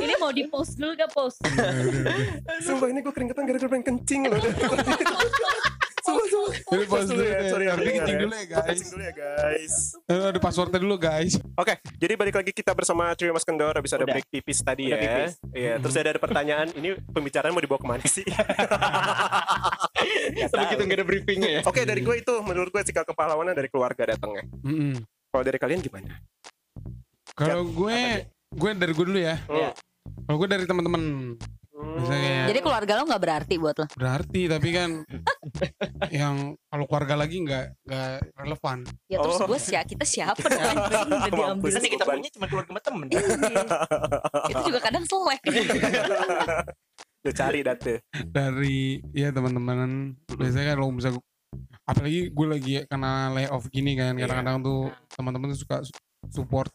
Ini 0.00 0.14
mau 0.18 0.30
di 0.34 0.44
post 0.50 0.74
dulu 0.76 0.92
gak 0.98 1.12
post? 1.14 1.38
Sumpah 2.62 2.88
ini 2.90 3.00
gue 3.00 3.12
keringetan 3.14 3.46
gara-gara 3.46 3.70
pengen 3.70 3.86
kencing 3.94 4.20
loh. 4.26 4.40
Sumpah, 6.00 6.26
sumpah. 6.26 6.52
Jadi 6.70 6.84
pause 6.86 7.06
dulu 7.06 7.20
ya, 7.20 7.30
ya. 7.30 7.46
sorry 7.46 7.62
ya, 7.62 7.70
Harus 7.70 7.84
kencing 7.86 8.10
ya. 8.10 8.18
dulu 8.18 8.32
ya, 8.32 8.46
guys. 8.46 8.64
Kencing 8.64 8.90
dulu 8.90 9.02
ya 9.02 9.12
guys. 9.12 9.72
Eh, 10.02 10.26
Ada 10.26 10.38
passwordnya 10.38 10.78
dulu 10.78 10.94
guys. 10.96 11.32
Oke, 11.54 11.72
jadi 11.94 12.12
balik 12.14 12.34
lagi 12.34 12.50
kita 12.50 12.70
bersama 12.72 13.10
Trio 13.12 13.30
Mas 13.30 13.42
Kendor 13.42 13.72
habis 13.72 13.90
ada 13.90 14.02
break 14.02 14.26
pipis 14.28 14.58
tadi 14.60 14.88
ya. 14.88 14.96
Iya, 15.50 15.72
terus 15.78 15.94
ada, 15.94 16.10
ada 16.10 16.18
pertanyaan, 16.18 16.66
ini 16.74 16.94
pembicaraan 17.06 17.50
mau 17.50 17.58
dibawa 17.58 17.76
ke 17.76 17.86
mana 17.86 18.04
sih? 18.04 18.24
Tapi 20.50 20.64
kita 20.66 20.80
nggak 20.80 20.96
ada 20.96 21.06
briefingnya 21.06 21.50
ya. 21.50 21.60
Oke, 21.62 21.82
dari 21.82 22.00
gue 22.00 22.14
itu 22.16 22.32
menurut 22.40 22.70
gue 22.70 22.82
sikap 22.82 23.04
kepahlawanan 23.04 23.52
dari 23.52 23.68
keluarga 23.68 24.08
datangnya. 24.08 24.44
Mm-mm. 24.62 24.94
Kalau 25.30 25.42
dari 25.44 25.58
kalian 25.58 25.80
gimana? 25.80 26.10
Kalau 27.32 27.62
gue, 27.64 27.98
gue 28.50 28.70
dari 28.74 28.92
gue 28.92 29.06
dulu 29.06 29.20
ya. 29.20 29.36
Hmm. 29.44 29.54
Iya. 29.54 29.70
Kalau 30.26 30.36
gue 30.36 30.48
dari 30.48 30.64
teman-teman. 30.64 31.00
Hmm. 31.00 31.32
Misalnya 31.80 32.20
kayak 32.20 32.46
Jadi 32.52 32.60
keluarga 32.60 32.92
lo 32.92 33.02
nggak 33.08 33.22
berarti 33.22 33.54
buat 33.56 33.74
lo. 33.74 33.86
berarti 33.96 34.40
tapi 34.46 34.68
kan 34.68 34.90
yang 36.10 36.34
kalau 36.66 36.84
keluarga 36.84 37.14
lagi 37.16 37.40
nggak 37.40 37.64
nggak 37.82 38.10
relevan. 38.36 38.78
Ya 39.06 39.18
terus 39.18 39.36
Oh. 39.36 39.46
gue 39.46 39.58
sih 39.58 39.74
kita 39.74 40.04
siapa 40.04 40.40
dong 40.46 40.76
udah 41.10 41.30
diambil. 41.30 41.70
Yang 41.70 41.92
kita 41.92 42.04
punya 42.04 42.30
cuma 42.30 42.46
keluarga 42.46 42.70
sama 42.70 42.80
temen. 42.80 43.06
Iya. 43.06 43.20
Itu 44.46 44.62
juga 44.66 44.80
kadang 44.80 45.04
selek. 45.04 45.40
Lu 47.20 47.30
cari 47.30 47.60
date. 47.60 48.00
dari 48.24 48.96
ya 49.12 49.28
teman-teman 49.28 50.16
biasanya 50.30 50.72
kan 50.72 50.76
kalau 50.76 50.88
bisa 50.90 51.08
apalagi 51.84 52.30
gue 52.30 52.46
lagi 52.48 52.72
kena 52.86 53.28
layoff 53.30 53.68
gini 53.68 53.92
kan 53.92 54.16
Iya. 54.16 54.24
kadang-kadang 54.24 54.56
tuh 54.60 54.80
teman-teman 55.12 55.52
tuh 55.52 55.60
suka 55.60 55.76
su- 55.82 55.92
support 56.30 56.72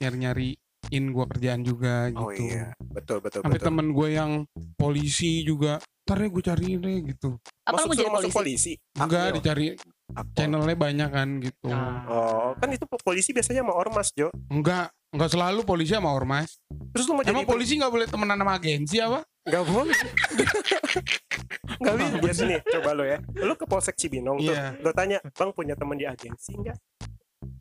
nyari-nyariin 0.87 1.05
gue 1.11 1.25
kerjaan 1.27 1.61
juga 1.61 1.93
gitu 2.09 2.21
Oh 2.21 2.31
iya, 2.31 2.65
betul 2.87 3.17
betul 3.19 3.39
sampai 3.41 3.57
betul. 3.57 3.67
temen 3.67 3.87
gue 3.91 4.07
yang 4.11 4.31
polisi 4.75 5.41
juga 5.41 5.73
ntar 6.05 6.21
ya 6.21 6.29
gue 6.29 6.43
cariin 6.43 6.79
deh 6.79 6.97
gitu 7.07 7.29
Apa 7.65 7.73
lo 7.75 7.77
Masuk 7.81 7.87
mau 7.87 7.95
jadi 7.95 8.11
polisi? 8.11 8.35
polisi. 8.35 8.73
enggak 8.95 9.25
dicari 9.33 9.67
Akpol. 10.07 10.33
channelnya 10.37 10.77
banyak 10.77 11.09
kan 11.09 11.29
gitu 11.41 11.69
Oh, 12.05 12.53
kan 12.53 12.69
itu 12.69 12.85
polisi 12.95 13.33
biasanya 13.33 13.65
sama 13.65 13.73
ormas, 13.73 14.13
Jo. 14.13 14.29
enggak 14.47 14.93
enggak 15.09 15.29
selalu 15.31 15.65
polisi 15.65 15.91
sama 15.91 16.13
ormas 16.13 16.61
Terus 16.93 17.05
lu 17.05 17.13
mau 17.13 17.23
jadi 17.23 17.33
emang 17.33 17.43
polisi 17.43 17.73
nggak 17.75 17.89
boleh 17.89 18.05
temenan 18.05 18.37
sama 18.37 18.53
agensi 18.53 18.97
apa 18.99 19.25
Gak 19.45 19.61
boleh. 19.61 19.93
Gak 21.77 21.93
bisa. 21.95 22.17
Biasa 22.17 22.41
nih, 22.45 22.59
coba 22.65 22.97
lo 22.97 23.05
ya. 23.05 23.21
Lu 23.37 23.53
ke 23.53 23.65
Polsek 23.65 23.93
Cibinong 23.93 24.41
tuh. 24.41 24.49
Iya. 24.49 24.73
Lo 24.79 24.89
tanya, 24.89 25.21
bang 25.21 25.53
punya 25.53 25.77
teman 25.77 25.93
di 25.93 26.05
agensi 26.05 26.49
nggak? 26.55 26.73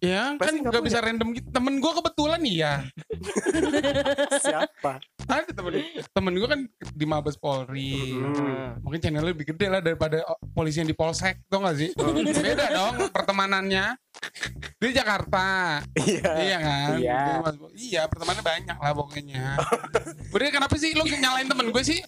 ya 0.01 0.33
kan 0.33 0.37
Pasti 0.39 0.57
nggak 0.59 0.65
nggak 0.67 0.81
punya. 0.81 0.89
bisa 0.91 0.99
random 1.01 1.29
gitu 1.33 1.49
temen 1.51 1.75
gue 1.77 1.93
kebetulan 1.95 2.41
iya 2.43 2.73
Siapa? 4.45 5.01
ada 5.25 5.51
temen 5.51 5.73
temen 6.13 6.33
gue 6.37 6.49
kan 6.49 6.61
di 6.93 7.05
Mabes 7.09 7.37
Polri. 7.41 8.13
Hmm. 8.13 8.79
mungkin 8.85 9.01
channelnya 9.01 9.33
lebih 9.33 9.49
gede 9.55 9.67
lah 9.73 9.81
daripada 9.81 10.21
oh, 10.29 10.39
polisi 10.53 10.85
yang 10.85 10.89
di 10.89 10.97
Polsek 10.97 11.49
tau 11.49 11.65
gak 11.65 11.77
sih? 11.81 11.91
Beda 12.45 12.69
dong 12.71 13.09
pertemanannya. 13.11 13.97
Di 14.79 14.95
Jakarta. 14.95 15.81
Iya. 15.97 16.31
iya 16.39 16.59
kan? 16.61 16.97
Iya. 17.01 17.21
Iya 17.75 18.03
pertemanannya 18.07 18.45
banyak 18.45 18.77
lah 18.77 18.93
pokoknya. 18.93 19.45
Udah 20.35 20.45
kenapa 20.53 20.77
sih 20.77 20.93
lu 20.93 21.05
nyalain 21.09 21.49
temen 21.49 21.73
gue 21.73 21.83
sih? 21.83 21.99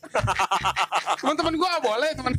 Temen-temen 1.21 1.55
gue 1.57 1.67
gak 1.67 1.85
boleh 1.85 2.11
temen. 2.15 2.33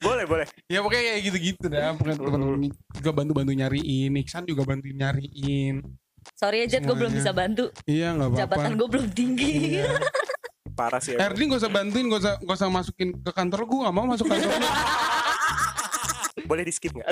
Boleh, 0.00 0.24
boleh. 0.24 0.46
ya 0.66 0.80
pokoknya 0.80 1.02
kayak 1.12 1.20
gitu-gitu 1.28 1.64
dah 1.68 1.92
pokoknya 1.94 2.16
temen-temen 2.18 2.72
juga 2.98 3.10
bantu-bantu 3.14 3.52
nyariin. 3.54 4.12
Iksan 4.20 4.48
juga 4.48 4.66
bantu 4.66 4.90
nyariin 4.90 5.99
Sorry 6.32 6.62
ya 6.62 6.66
Jet, 6.68 6.82
gue 6.82 6.92
belum 6.92 7.12
bisa 7.12 7.30
bantu. 7.30 7.68
iya 7.84 8.12
nggak 8.12 8.28
apa-apa 8.32 8.40
Jabatan 8.40 8.70
gue 8.74 8.88
belum 8.88 9.06
tinggi. 9.10 9.50
Iya. 9.76 9.84
Parah 10.78 10.96
sih. 10.96 11.12
Erdi 11.12 11.44
gak 11.44 11.60
usah 11.60 11.68
bantuin, 11.68 12.08
gak 12.08 12.20
usah, 12.24 12.34
gak 12.40 12.56
usah 12.56 12.68
masukin 12.68 13.12
ke 13.12 13.30
kantor 13.30 13.68
gue 13.68 13.78
gak 13.84 13.92
mau 13.92 14.08
masuk 14.08 14.24
kantor. 14.24 14.48
Boleh 16.48 16.64
di 16.64 16.72
skip 16.72 16.90
nggak? 16.90 17.06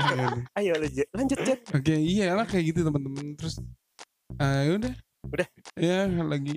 Ayo 0.58 0.72
lanjut, 0.74 1.06
lanjut 1.12 1.38
Jet. 1.44 1.60
Oke, 1.70 1.94
iya 1.94 2.32
lah 2.32 2.48
kayak 2.48 2.72
gitu 2.72 2.80
teman-teman. 2.82 3.36
Terus, 3.36 3.60
eh 4.40 4.74
udah. 4.74 4.94
Udah? 5.28 5.46
Ya 5.76 6.08
lagi. 6.08 6.56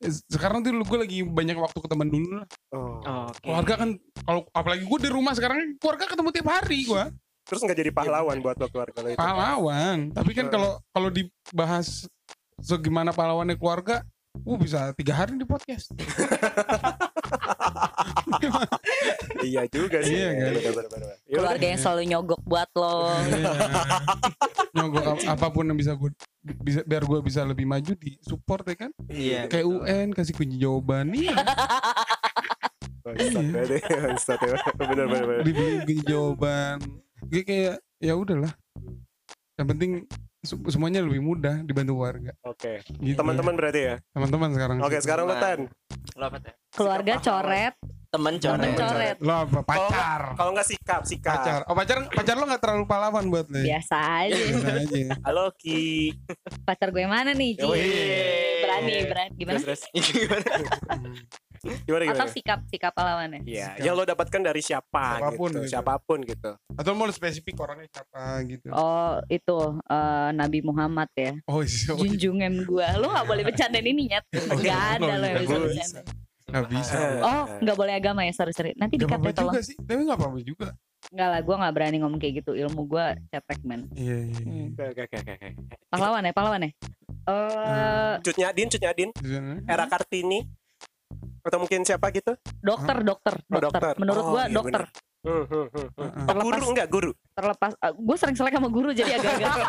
eh, 0.00 0.12
Sekarang 0.26 0.64
tuh 0.64 0.72
gue 0.72 0.98
lagi 0.98 1.18
banyak 1.22 1.54
waktu 1.54 1.78
ke 1.78 1.86
teman 1.86 2.08
dulu 2.10 2.42
lah. 2.42 2.46
Oh. 2.72 3.28
Oke. 3.30 3.44
Keluarga 3.44 3.74
kan, 3.76 3.90
kalau 4.24 4.40
apalagi 4.50 4.82
gue 4.82 4.98
di 5.04 5.10
rumah 5.12 5.36
sekarang, 5.36 5.78
keluarga 5.78 6.08
ketemu 6.08 6.28
tiap 6.32 6.48
hari 6.48 6.78
gue. 6.82 7.02
Terus 7.44 7.60
nggak 7.60 7.76
jadi 7.76 7.90
pahlawan 7.90 8.40
buat 8.40 8.56
lo 8.56 8.66
keluarga 8.66 8.98
lo 8.98 9.08
itu? 9.08 9.16
Pahlawan. 9.16 10.10
Tapi 10.10 10.30
kan 10.32 10.48
kalau 10.48 10.80
kalau 10.88 11.08
dibahas 11.08 12.08
segimana 12.56 13.10
pahlawannya 13.10 13.54
keluarga, 13.54 14.00
uh 14.38 14.56
bisa 14.56 14.90
tiga 14.94 15.12
hari 15.14 15.36
di 15.36 15.44
podcast. 15.44 15.92
iya 19.44 19.62
juga 19.68 20.00
sih. 20.00 20.14
Iya 20.14 20.30
kan? 20.30 20.50
Bener, 20.50 20.72
bener, 20.72 20.86
bener. 20.88 21.06
Ya 21.06 21.12
udah. 21.12 21.36
Keluarga 21.36 21.66
yang 21.66 21.80
selalu 21.80 22.02
nyogok 22.08 22.40
buat 22.42 22.70
lo. 22.74 22.94
Iya. 23.24 23.52
Nyogok 24.74 25.04
ap- 25.06 25.26
apa 25.30 25.46
pun 25.50 25.64
yang 25.64 25.78
bisa 25.78 25.92
gue 25.94 26.10
bisa 26.60 26.80
biar 26.82 27.02
gue 27.02 27.18
bisa 27.20 27.40
lebih 27.42 27.64
maju 27.64 27.92
di 27.94 28.18
support 28.20 28.64
ya 28.64 28.76
kan 28.76 28.90
Iya. 29.06 29.46
kayak 29.46 29.64
UN 29.64 30.06
kasih 30.10 30.34
kunci 30.34 30.58
jawaban 30.58 31.08
nih 31.08 31.30
Iya. 31.30 31.36
bangsat 33.06 34.38
ya. 34.40 34.56
Bener, 34.74 35.04
bener, 35.06 35.24
bener. 35.24 35.42
dibeli 35.42 35.78
kunci 35.80 36.04
jawaban 36.04 36.78
gue 37.24 37.42
kayak 37.42 37.74
ya 37.98 38.14
udahlah 38.14 38.52
yang 39.54 39.68
penting 39.68 39.90
semuanya 40.68 41.00
lebih 41.00 41.20
mudah 41.20 41.64
dibantu 41.64 41.96
warga 41.96 42.32
Oke. 42.44 42.84
gitu 43.00 43.16
Teman-teman 43.16 43.54
berarti 43.54 43.80
ya? 43.82 43.96
teman-teman 44.12 44.48
sekarang 44.52 44.76
Oke, 44.80 44.96
sekarang 45.00 45.24
lo 45.24 45.34
Tan. 45.34 45.60
Lo 46.14 46.24
apa? 46.26 46.36
Keluarga 46.68 47.14
coret, 47.16 47.74
Temen 48.12 48.34
temen 48.36 48.70
coret. 48.70 48.76
coret. 48.76 49.16
lo 49.18 49.34
apa 49.40 49.60
pacar 49.64 50.20
Kalau 50.36 50.50
nggak 50.52 50.68
sikap, 50.68 51.00
sikap. 51.02 51.32
pacar 51.34 51.60
oh 51.64 51.74
pacar 51.74 51.96
pacar 52.08 52.34
lo 52.36 52.44
nggak 52.44 52.60
terlalu 52.60 52.84
pahlawan 52.84 53.24
buat 53.26 53.46
lo 53.48 53.56
ya? 53.56 53.64
Biasa 53.72 53.96
aja. 54.20 54.36
Biasa 54.36 54.68
aja 54.76 54.98
Halo 55.24 55.44
Ki. 55.56 56.12
Pacar 56.62 56.92
gue 56.92 57.04
mana 57.04 57.32
nih, 57.32 57.50
Ji? 57.56 57.64
Wih. 57.64 58.60
Berani, 58.60 58.92
berani. 59.06 59.32
Gimana? 59.34 59.58
Terus, 59.58 59.80
terus. 59.86 60.06
Gimana? 60.12 60.44
Gimana 61.86 62.02
gimana? 62.04 62.16
Atau 62.16 62.28
sikap, 62.28 62.58
sikap 62.66 62.92
pahlawannya. 62.92 63.40
Iya, 63.42 63.76
yang 63.78 63.94
lo 63.94 64.02
dapatkan 64.02 64.40
dari 64.42 64.60
siapa 64.60 65.18
Siapa 65.18 65.30
pun 65.32 65.48
gitu, 65.48 65.58
gitu. 65.58 65.70
siapa 65.70 65.92
pun 65.98 66.18
gitu. 66.20 66.50
atau 66.74 66.90
mau 66.92 67.08
spesifik 67.08 67.54
orangnya 67.58 67.88
siapa 67.88 68.20
gitu 68.44 68.68
Oh, 68.68 69.18
itu 69.26 69.58
eh, 69.82 70.28
Nabi 70.30 70.58
Muhammad 70.60 71.08
ya. 71.12 71.32
oh 71.46 71.60
iya 71.60 71.90
oh, 71.90 71.96
iya. 71.96 72.04
Junjungan 72.04 72.54
gue. 72.62 72.86
Lo 72.96 73.06
gak 73.08 73.24
boleh 73.24 73.42
bercandain 73.42 73.84
ini, 73.84 74.02
Nyet. 74.06 74.24
Gak 74.64 74.80
ada 74.98 75.12
lo 75.14 75.24
yang 75.24 75.38
bisa 75.38 75.54
Nggak 75.54 75.64
bercanda. 75.64 76.00
nggak 76.44 76.66
bisa 76.70 76.96
Oh, 77.28 77.44
gak 77.58 77.76
boleh 77.76 77.94
agama 77.94 78.20
ya, 78.22 78.32
sorry, 78.32 78.52
sorry. 78.52 78.72
Nanti 78.74 78.94
Gak 78.94 79.06
dikat 79.06 79.18
apa-apa 79.18 79.26
deh 79.26 79.34
tolong. 79.34 79.54
juga 79.54 79.62
sih 79.62 79.76
tapi 79.76 80.00
nggak 80.02 80.18
apa-apa 80.18 80.38
juga 80.40 80.68
Enggak 81.04 81.28
lah, 81.28 81.40
gue 81.42 81.54
gak 81.58 81.74
berani 81.74 81.96
ngomong 82.00 82.16
kayak 82.16 82.34
gitu. 82.40 82.56
Ilmu 82.56 82.82
gue 82.86 83.04
cetek, 83.28 83.60
men. 83.60 83.84
iya 83.92 84.24
iya 84.24 84.40
iya. 84.40 84.64
Hmm. 84.64 84.72
Oke, 84.72 85.04
oke, 85.04 85.16
oke, 85.20 85.32
oke. 85.36 85.48
Pahlawan 85.86 86.24
ya, 86.24 86.32
pahlawan 86.32 86.64
ya? 86.64 86.70
Eh, 87.24 88.12
Cut 88.20 88.36
Nyadin, 88.36 88.66
Cut 88.68 88.80
Nyadin. 88.80 89.10
Era 89.64 89.84
Kartini. 89.84 90.48
Atau 91.44 91.58
mungkin 91.60 91.84
siapa 91.84 92.08
gitu? 92.10 92.32
dokter, 92.58 92.96
dokter, 93.04 93.34
Oh, 93.44 93.60
dokter. 93.60 93.80
dokter. 93.84 93.94
Menurut 94.00 94.22
Oh, 94.22 94.30
gue 94.32 94.42
iya 94.42 94.48
dokter. 94.50 94.82
Hmm, 95.24 95.40
hmm, 95.42 95.66
hmm, 95.66 95.88
hmm. 95.90 95.92
Oh, 95.94 96.24
Terlepas- 96.26 96.44
guru 96.46 96.66
enggak 96.70 96.88
guru? 96.90 97.10
Terlepas, 97.32 97.72
gue 97.94 98.16
sering 98.16 98.34
selek 98.34 98.54
sama 98.54 98.68
guru 98.68 98.88
jadi 98.90 99.12
agak-agak. 99.14 99.52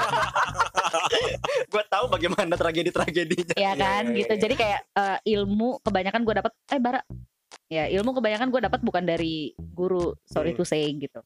Gue 1.67 1.83
tahu 1.85 2.05
bagaimana 2.07 2.55
tragedi-tragedinya. 2.55 3.55
ya 3.55 3.61
Iya, 3.67 3.71
kan 3.75 4.03
iya, 4.05 4.17
gitu 4.17 4.33
iya. 4.33 4.41
jadi 4.41 4.55
kayak 4.55 4.79
eh, 4.93 5.19
ilmu 5.29 5.79
kebanyakan 5.81 6.21
gue 6.23 6.33
dapat 6.35 6.51
eh 6.65 6.79
bara 6.79 7.01
ya 7.67 7.83
ilmu 7.89 8.11
kebanyakan 8.13 8.47
gue 8.47 8.61
dapat 8.61 8.79
bukan 8.79 9.03
dari 9.03 9.35
guru 9.57 10.15
sorry 10.23 10.51
Hmm. 10.51 10.57
to 10.57 10.63
say 10.63 10.87
gitu 10.89 11.19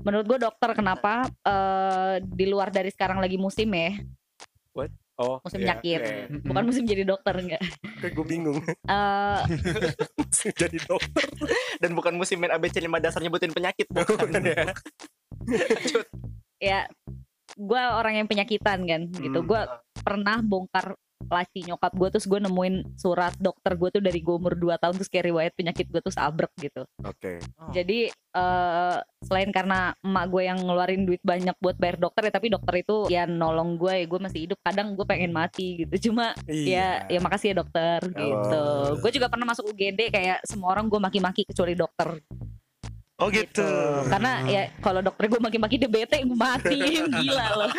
menurut 0.00 0.24
gue 0.26 0.38
dokter 0.40 0.72
kenapa 0.72 1.26
eh, 1.42 2.14
di 2.22 2.46
luar 2.46 2.68
dari 2.70 2.88
sekarang 2.88 3.18
lagi 3.18 3.36
musim 3.36 3.68
ya 3.68 3.92
Oh, 5.18 5.42
musim 5.42 5.58
iya, 5.58 5.74
penyakit 5.74 5.98
iya. 5.98 6.30
bukan 6.46 6.62
musim 6.62 6.86
jadi 6.86 7.02
dokter 7.02 7.34
enggak 7.34 7.58
Kayak 8.00 8.12
gue 8.14 8.26
bingung. 8.30 8.62
Eh, 8.62 9.40
Jadi 10.54 10.78
dokter. 10.86 11.26
Dan 11.82 11.98
bukan 11.98 12.14
musim 12.14 12.38
main 12.38 12.54
ABC 12.54 12.78
5 12.78 13.02
dasar 13.02 13.18
nyebutin 13.18 13.50
penyakit. 13.50 13.90
Bukan 13.90 14.30
ya? 14.46 14.70
ya 16.62 16.80
gue 17.58 17.82
orang 17.82 18.22
yang 18.22 18.28
penyakitan 18.30 18.86
kan 18.86 19.02
gitu 19.10 19.42
Hmm. 19.42 19.48
gue 19.50 19.60
pernah 19.98 20.38
bongkar 20.46 20.94
laci 21.26 21.66
nyokap 21.66 21.92
gue 21.98 22.08
terus 22.14 22.26
gue 22.30 22.38
nemuin 22.38 22.94
surat 22.94 23.34
dokter 23.42 23.74
gue 23.74 23.88
tuh 23.98 24.02
dari 24.02 24.22
gue 24.22 24.34
umur 24.38 24.54
2 24.54 24.78
tahun 24.78 24.94
terus 24.94 25.10
kayak 25.10 25.26
riwayat 25.34 25.52
penyakit 25.58 25.90
gue 25.90 26.00
tuh 26.00 26.14
sabrek 26.14 26.54
gitu 26.62 26.86
Oke. 27.06 27.38
Jadi 27.70 28.10
eh 28.12 28.98
selain 29.22 29.50
karena 29.54 29.94
emak 30.02 30.26
gue 30.30 30.42
yang 30.46 30.58
ngeluarin 30.62 31.06
duit 31.06 31.22
banyak 31.22 31.54
buat 31.62 31.78
bayar 31.78 31.98
dokter 31.98 32.26
ya, 32.26 32.32
tapi 32.34 32.50
dokter 32.50 32.74
itu 32.82 33.06
ya 33.10 33.26
nolong 33.26 33.78
gue, 33.78 34.02
ya 34.02 34.06
gue 34.06 34.20
masih 34.20 34.40
hidup. 34.46 34.58
Kadang 34.62 34.98
gue 34.98 35.06
pengen 35.06 35.30
mati 35.30 35.86
gitu. 35.86 36.10
Cuma 36.10 36.34
ya 36.46 37.06
ya 37.06 37.18
makasih 37.22 37.54
ya 37.54 37.56
dokter 37.62 37.98
gitu. 38.02 38.64
Oh. 38.66 38.98
Gue 38.98 39.10
juga 39.14 39.30
pernah 39.30 39.46
masuk 39.46 39.70
UGD 39.70 40.10
kayak 40.10 40.42
semua 40.44 40.74
orang 40.74 40.90
gue 40.90 41.00
maki-maki 41.00 41.46
kecuali 41.46 41.78
dokter. 41.78 42.18
Oh 43.18 43.34
gitu. 43.34 43.66
Karena 44.06 44.46
ya 44.46 44.70
kalau 44.78 45.02
dokter 45.02 45.26
gue 45.26 45.42
maki-maki 45.42 45.74
dia 45.74 45.90
bete 45.90 46.22
gue 46.22 46.38
mati 46.38 46.78
gila 47.18 47.46
loh. 47.58 47.70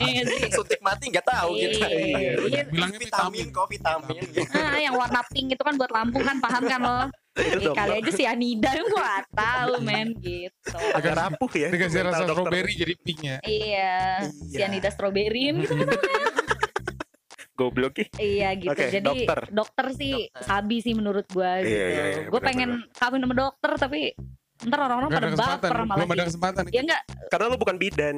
Iya 0.00 0.24
sih. 0.32 0.48
Suntik 0.48 0.80
mati 0.80 1.12
nggak 1.12 1.20
tahu 1.20 1.52
kita. 1.52 1.84
Iya. 1.84 2.30
Iya. 2.40 2.62
bilangnya 2.72 2.96
Vitamin 2.96 3.46
kok 3.52 3.68
vitamin. 3.68 4.24
Ah, 4.56 4.80
yang 4.80 4.96
warna 4.96 5.20
pink 5.28 5.52
itu 5.52 5.60
kan 5.60 5.76
buat 5.76 5.92
lambung 5.92 6.24
kan 6.24 6.40
paham 6.40 6.64
kan 6.64 6.80
lo? 6.80 7.00
Itu 7.36 7.76
kali 7.76 7.92
aja 8.00 8.10
si 8.14 8.24
Anida 8.24 8.72
gue 8.72 9.10
tahu 9.36 9.72
men 9.84 10.16
gitu. 10.16 10.78
Agak 10.96 11.12
rapuh 11.12 11.50
ya. 11.52 11.68
dikasih 11.68 12.00
rasa 12.00 12.24
strawberry 12.24 12.72
jadi 12.72 12.94
pink 12.96 13.20
ya 13.20 13.36
Iya, 13.44 13.92
Iya. 14.48 14.58
cyanida 14.64 14.88
strawberry 14.88 15.60
gitu. 15.60 15.76
Goblok 17.54 18.00
ih. 18.00 18.08
Iya 18.16 18.48
gitu. 18.56 18.72
Oke, 18.72 18.88
Jadi 18.88 19.04
dokter. 19.04 19.38
dokter, 19.52 19.86
sih 19.92 20.26
Dokter. 20.26 20.42
sabi 20.42 20.76
sih 20.80 20.90
menurut 20.90 21.22
gua 21.30 21.60
Iya, 21.60 21.62
gitu. 21.62 21.74
iya, 21.76 22.04
iya, 22.08 22.22
gue 22.26 22.40
pengen 22.40 22.70
kawin 22.90 23.20
sama 23.20 23.34
dokter 23.36 23.70
tapi 23.76 24.00
ntar 24.64 24.78
orang-orang 24.80 25.10
pada 25.10 25.28
baper 25.30 25.72
malah 25.82 25.96
belum 25.98 26.10
ada 26.10 26.24
kesempatan 26.26 26.62
Ya 26.68 26.80
enggak, 26.82 27.02
Karena 27.28 27.44
lu 27.46 27.56
bukan 27.56 27.76
bidan. 27.76 28.16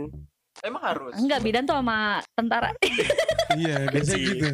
Emang 0.59 0.81
harus. 0.81 1.13
enggak 1.15 1.41
bidan 1.41 1.63
tuh 1.63 1.77
sama 1.77 1.99
tentara. 2.33 2.73
iya 3.61 3.77
biasanya 3.87 4.25
gitu 4.25 4.49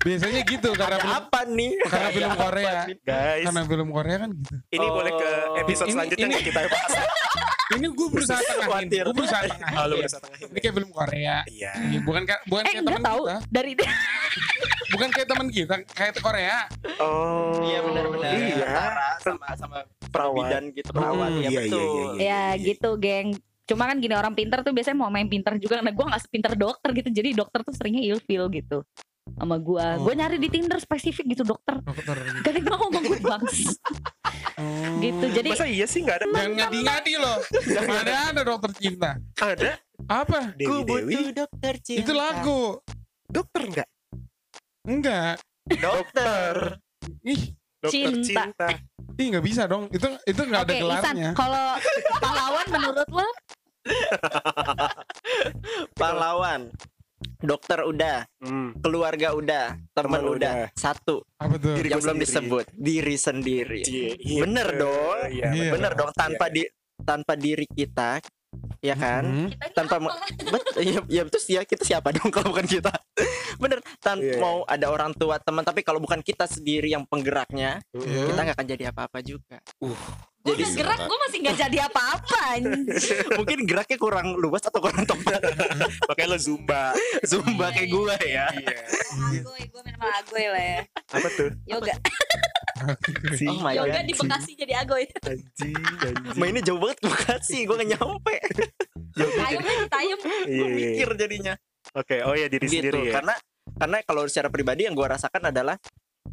Biasanya 0.00 0.40
gitu 0.44 0.68
karena 0.72 0.94
Ada 0.94 1.02
film 1.02 1.18
apa 1.18 1.40
nih? 1.44 1.72
karena 1.82 1.98
Ada 2.00 2.14
film 2.14 2.32
Korea. 2.36 2.70
nih? 2.80 2.96
Guys, 3.02 3.44
Karena 3.44 3.62
film 3.66 3.88
Korea 3.90 4.16
kan 4.18 4.30
gitu. 4.32 4.54
ini 4.70 4.86
Oh. 4.86 4.92
boleh 4.94 5.12
ke 5.12 5.30
episode 5.58 5.86
Ini- 5.86 5.94
selanjutnya 5.94 6.26
ini- 6.28 6.44
kita 6.44 6.60
bahas. 6.64 6.92
Ini 7.70 7.86
gue 7.86 8.08
berusaha 8.08 8.40
tengahin. 8.40 8.90
Gue 8.90 9.14
berusaha 9.14 9.42
Oh, 9.42 9.46
lu 9.46 9.54
tengahin. 9.54 9.94
berusaha 9.96 10.20
tengahin. 10.20 10.46
Ini 10.48 10.58
kayak 10.58 10.74
film 10.74 10.90
Korea. 10.90 11.36
Iya. 11.46 11.72
Iya, 11.80 11.98
bukan 12.02 12.22
kayak 12.24 12.40
bukan 12.44 12.62
Eh 12.62 12.66
kayak 12.66 12.74
enggak 12.76 12.90
teman 12.92 13.06
tahu 13.06 13.20
kita. 13.22 13.36
dari 13.48 13.70
Bukan 14.90 15.08
kayak 15.08 15.26
teman 15.26 15.48
kita, 15.48 15.74
kayak 15.88 16.18
Korea. 16.18 16.66
Oh. 16.98 17.54
Iya 17.60 17.78
benar-benar. 17.80 18.30
Iya. 18.32 18.68
Sama 19.18 19.46
sama 19.54 19.76
Perawat. 20.04 20.36
bidan 20.42 20.64
gitu 20.72 20.90
perawat 20.90 21.30
Hmm, 21.30 21.38
ya 21.38 21.40
iya, 21.40 21.50
iya, 21.50 21.60
betul. 21.62 21.86
iya, 21.86 22.02
iya. 22.10 22.18
ya 22.50 22.64
gitu 22.64 22.90
geng 22.96 23.28
cuma 23.62 23.86
kan 23.86 23.96
gini 23.96 24.10
orang 24.10 24.34
pintar 24.34 24.58
tuh 24.60 24.74
biasanya 24.74 24.98
mau 24.98 25.06
main 25.06 25.24
pintar 25.24 25.54
juga 25.54 25.78
karena 25.78 25.94
gue 25.94 26.02
nggak 26.04 26.18
sepintar 26.20 26.52
dokter 26.52 26.90
gitu 26.92 27.08
jadi 27.08 27.30
dokter 27.32 27.62
tuh 27.62 27.70
seringnya 27.70 28.02
ilfeel 28.04 28.50
gitu 28.50 28.82
sama 29.30 29.54
gue 29.56 29.78
Oh. 29.78 30.02
gue 30.02 30.12
nyari 30.12 30.36
di 30.36 30.48
tinder 30.48 30.74
spesifik 30.76 31.30
gitu 31.30 31.46
dokter 31.46 31.78
Dokter. 31.78 32.18
gak 32.42 32.50
ada 32.50 32.74
sama 32.74 32.98
gue 32.98 33.18
bangs 33.22 33.78
Oh. 34.58 34.98
gitu 34.98 35.24
jadi 35.30 35.48
Masa 35.48 35.64
iya 35.64 35.86
sih 35.86 36.02
nggak 36.02 36.16
ada? 36.16 36.26
Jangan 36.26 36.50
ngadi-ngadi 36.58 37.12
loh. 37.16 37.38
Ada 37.78 38.14
ada 38.28 38.42
dokter 38.42 38.70
cinta. 38.74 39.10
Ada. 39.36 39.78
Apa? 40.04 40.52
Ku 40.52 40.82
Dewi 40.82 40.84
Dewi. 40.84 41.14
butuh 41.14 41.32
dokter 41.38 41.74
cinta. 41.78 42.00
Itu 42.02 42.12
lagu. 42.12 42.62
Dokter 43.24 43.62
nggak? 43.64 43.88
Enggak. 44.90 45.38
Dokter. 45.70 46.82
Ih, 47.22 47.54
Dokter 47.78 48.10
Cinta. 48.18 48.42
cinta. 48.50 48.66
ih 49.14 49.26
nggak 49.30 49.44
bisa 49.44 49.62
dong. 49.64 49.86
Itu 49.88 50.10
itu 50.24 50.40
nggak 50.40 50.60
ada 50.60 50.72
oke 50.72 50.76
Isan 50.76 50.88
gelarnya. 51.14 51.30
kalau 51.32 51.66
pahlawan 52.18 52.66
menurut 52.68 53.08
lo 53.10 53.28
Pahlawan. 55.94 56.62
Dokter 57.36 57.84
udah, 57.84 58.24
Hmm. 58.38 58.72
keluarga 58.80 59.32
udah, 59.32 59.76
teman 59.94 60.20
Teman 60.20 60.24
udah. 60.30 60.54
udah. 60.64 60.72
Satu 60.72 61.20
Apa 61.36 61.56
tuh? 61.56 61.76
Diri 61.76 61.88
yang 61.88 62.00
belum 62.00 62.16
sendiri. 62.16 62.24
disebut, 62.26 62.66
diri 62.74 63.16
sendiri. 63.16 63.80
Iya, 63.82 64.12
iya. 64.18 64.40
Bener 64.40 64.68
dong. 64.74 65.18
Iya. 65.30 65.46
Iya. 65.50 65.70
Bener 65.70 65.92
dong 65.94 66.10
tanpa 66.12 66.46
Iya. 66.46 66.54
di 66.54 66.62
tanpa 67.00 67.32
diri 67.34 67.64
kita 67.66 68.20
ya 68.80 68.96
kan? 68.96 69.22
Hmm. 69.22 69.48
tanpa 69.76 70.00
mau 70.00 70.10
bet, 70.50 70.64
ya, 70.80 71.00
ya 71.06 71.22
terus 71.28 71.46
ya 71.46 71.62
kita 71.62 71.84
siapa 71.84 72.10
dong 72.16 72.32
kalau 72.32 72.50
bukan 72.50 72.66
kita 72.66 72.90
bener 73.60 73.78
tanpa 74.00 74.24
Iya. 74.24 74.40
mau 74.40 74.64
ada 74.64 74.86
orang 74.88 75.12
tua 75.12 75.36
teman 75.36 75.60
tapi 75.62 75.84
kalau 75.84 76.00
bukan 76.00 76.24
kita 76.24 76.48
sendiri 76.48 76.88
yang 76.90 77.04
penggeraknya 77.04 77.84
Iya. 77.92 78.32
kita 78.32 78.40
nggak 78.40 78.56
akan 78.56 78.68
jadi 78.68 78.84
apa-apa 78.90 79.18
juga 79.20 79.60
gue 80.40 80.54
jadi 80.54 80.62
udah 80.62 80.72
gerak 80.74 81.00
gue 81.02 81.18
masih 81.20 81.38
nggak 81.40 81.58
jadi 81.58 81.78
apa-apa 81.84 82.42
mungkin 83.36 83.58
geraknya 83.62 83.96
kurang 83.96 84.26
luas 84.34 84.62
atau 84.62 84.80
kurang 84.80 85.04
tepat 85.04 85.36
Makanya 86.02 86.28
lo 86.28 86.38
zumba. 86.38 86.96
zumba 87.22 87.68
kayak 87.70 87.88
gue 87.88 88.14
ya 88.24 88.46
Iya. 88.50 88.76
agoy 89.36 89.62
gue 89.62 89.80
main 89.82 89.94
sama 89.94 90.08
agoy 90.16 90.44
lah 90.46 90.64
ya 90.64 90.80
Apa 91.12 91.28
tuh? 91.30 91.50
yoga 91.66 91.94
oh 93.46 93.58
my 93.60 93.72
yoga 93.74 93.92
god 93.92 94.04
di 94.04 94.14
Bekasi 94.14 94.50
jadi 94.56 94.72
agoy 94.78 95.04
Anjing, 95.20 95.76
anjing. 95.76 96.16
mainnya 96.34 96.62
jauh 96.62 96.80
banget 96.80 96.98
Bekasi 97.02 97.58
gue 97.62 97.76
gak 97.76 97.90
nyampe 97.90 98.34
tayem 99.12 99.60
aja 99.60 99.86
tayem 99.88 100.18
Iya, 100.18 100.40
gue 100.48 100.66
iya. 100.66 100.74
mikir 100.74 101.08
jadinya 101.16 101.54
Oke, 101.92 102.22
oh 102.22 102.32
ya 102.32 102.46
diri 102.46 102.64
gitu 102.64 102.86
sendiri 102.86 103.08
ya. 103.08 103.18
karena 103.18 103.34
karena 103.76 103.96
kalau 104.02 104.22
secara 104.24 104.48
pribadi 104.48 104.86
yang 104.86 104.94
gue 104.94 105.02
rasakan 105.02 105.50
adalah 105.50 105.74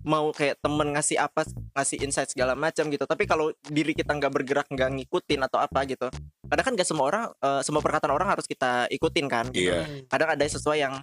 mau 0.07 0.31
kayak 0.31 0.63
temen 0.63 0.95
ngasih 0.95 1.19
apa 1.19 1.43
ngasih 1.75 1.99
insight 1.99 2.31
segala 2.31 2.55
macam 2.55 2.87
gitu 2.87 3.03
tapi 3.03 3.27
kalau 3.27 3.51
diri 3.67 3.91
kita 3.91 4.15
nggak 4.15 4.31
bergerak 4.31 4.67
nggak 4.71 4.87
ngikutin 4.95 5.43
atau 5.43 5.59
apa 5.59 5.83
gitu 5.83 6.07
kadang 6.47 6.63
kan 6.63 6.73
nggak 6.79 6.87
semua 6.87 7.05
orang 7.11 7.23
eh, 7.43 7.61
semua 7.67 7.83
perkataan 7.83 8.15
orang 8.15 8.31
harus 8.31 8.47
kita 8.47 8.87
ikutin 8.87 9.27
kan 9.27 9.51
gitu. 9.51 9.75
Iya. 9.75 10.07
kadang 10.07 10.31
ada 10.31 10.43
sesuai 10.47 10.79
yang 10.79 10.95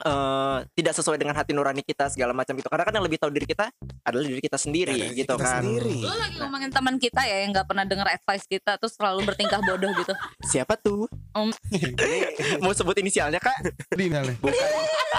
eh, 0.00 0.58
tidak 0.72 0.94
sesuai 0.96 1.20
dengan 1.20 1.36
hati 1.36 1.52
nurani 1.52 1.84
kita 1.84 2.08
segala 2.08 2.32
macam 2.32 2.56
gitu 2.56 2.72
karena 2.72 2.84
kan 2.88 2.94
yang 2.96 3.04
lebih 3.04 3.20
tahu 3.20 3.28
diri 3.28 3.44
kita 3.44 3.68
adalah 4.08 4.24
diri 4.24 4.40
kita 4.40 4.56
sendiri 4.56 4.96
Diri 4.96 5.20
gitu 5.20 5.36
kita 5.36 5.44
kan 5.44 5.60
sendiri. 5.60 6.00
Lu 6.00 6.16
lagi 6.16 6.36
ngomongin 6.40 6.70
teman 6.72 6.96
kita 6.96 7.20
ya 7.28 7.44
yang 7.44 7.52
nggak 7.52 7.68
pernah 7.68 7.84
denger 7.84 8.08
advice 8.08 8.48
kita 8.48 8.80
terus 8.80 8.96
selalu 8.96 9.28
bertingkah 9.28 9.60
bodoh 9.60 9.92
gitu. 10.00 10.16
siapa 10.48 10.80
tuh 10.80 11.04
Om. 11.36 11.52
mau 12.64 12.72
sebut 12.72 12.96
inisialnya 12.96 13.38
kak 13.38 13.68
Di 14.00 14.08
Nale. 14.08 14.40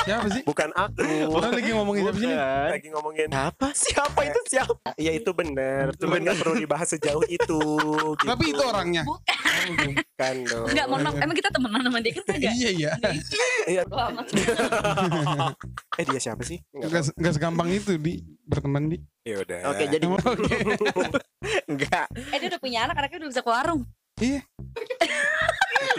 Siapa 0.07 0.27
sih? 0.31 0.43
Bukan 0.47 0.69
aku. 0.73 1.03
Orang 1.29 1.51
lagi 1.53 1.69
ngomongin 1.75 2.01
siapa 2.07 2.19
sih? 2.19 2.29
Bukan. 2.31 2.69
Lagi 2.71 2.87
ngomongin 2.91 3.27
siapa 3.31 3.67
siapa 3.75 4.19
itu 4.25 4.39
siapa 4.47 4.89
Ya 4.97 5.11
itu 5.15 5.31
benar, 5.35 5.93
cuma 5.97 6.15
nggak 6.17 6.37
perlu 6.39 6.55
dibahas 6.59 6.87
sejauh 6.93 7.25
itu. 7.27 7.61
gitu. 8.21 8.27
Tapi 8.27 8.43
itu 8.53 8.61
orangnya. 8.61 9.03
Bukan. 9.03 9.91
kan 10.17 10.35
dong. 10.45 10.67
Enggak, 10.69 10.85
mohon 10.89 11.01
maaf. 11.05 11.15
Emang 11.21 11.35
kita 11.37 11.49
temenan 11.53 11.81
sama 11.85 11.99
dia 12.01 12.13
kan 12.13 12.23
enggak? 12.29 12.53
Iya 12.53 12.69
iya. 12.71 12.91
Iya. 13.67 13.81
Bodoh 13.85 14.01
amat. 14.13 14.25
Eh 15.99 16.05
dia 16.07 16.19
siapa 16.23 16.41
sih? 16.47 16.57
Nggak 16.71 16.87
Enggak 16.87 17.03
enggak 17.19 17.33
segampang 17.35 17.67
itu 17.69 17.97
di 17.99 18.23
berteman 18.47 18.89
di. 18.89 18.97
Ya 19.27 19.43
udah. 19.43 19.59
oke 19.69 19.83
jadi 19.85 20.05
enggak 21.67 22.07
Eh 22.33 22.37
dia 22.39 22.47
udah 22.49 22.61
punya 22.61 22.79
anak, 22.87 22.95
anaknya 22.97 23.17
udah 23.25 23.29
bisa 23.29 23.43
ke 23.43 23.51
warung. 23.51 23.81
Iya. 24.21 24.41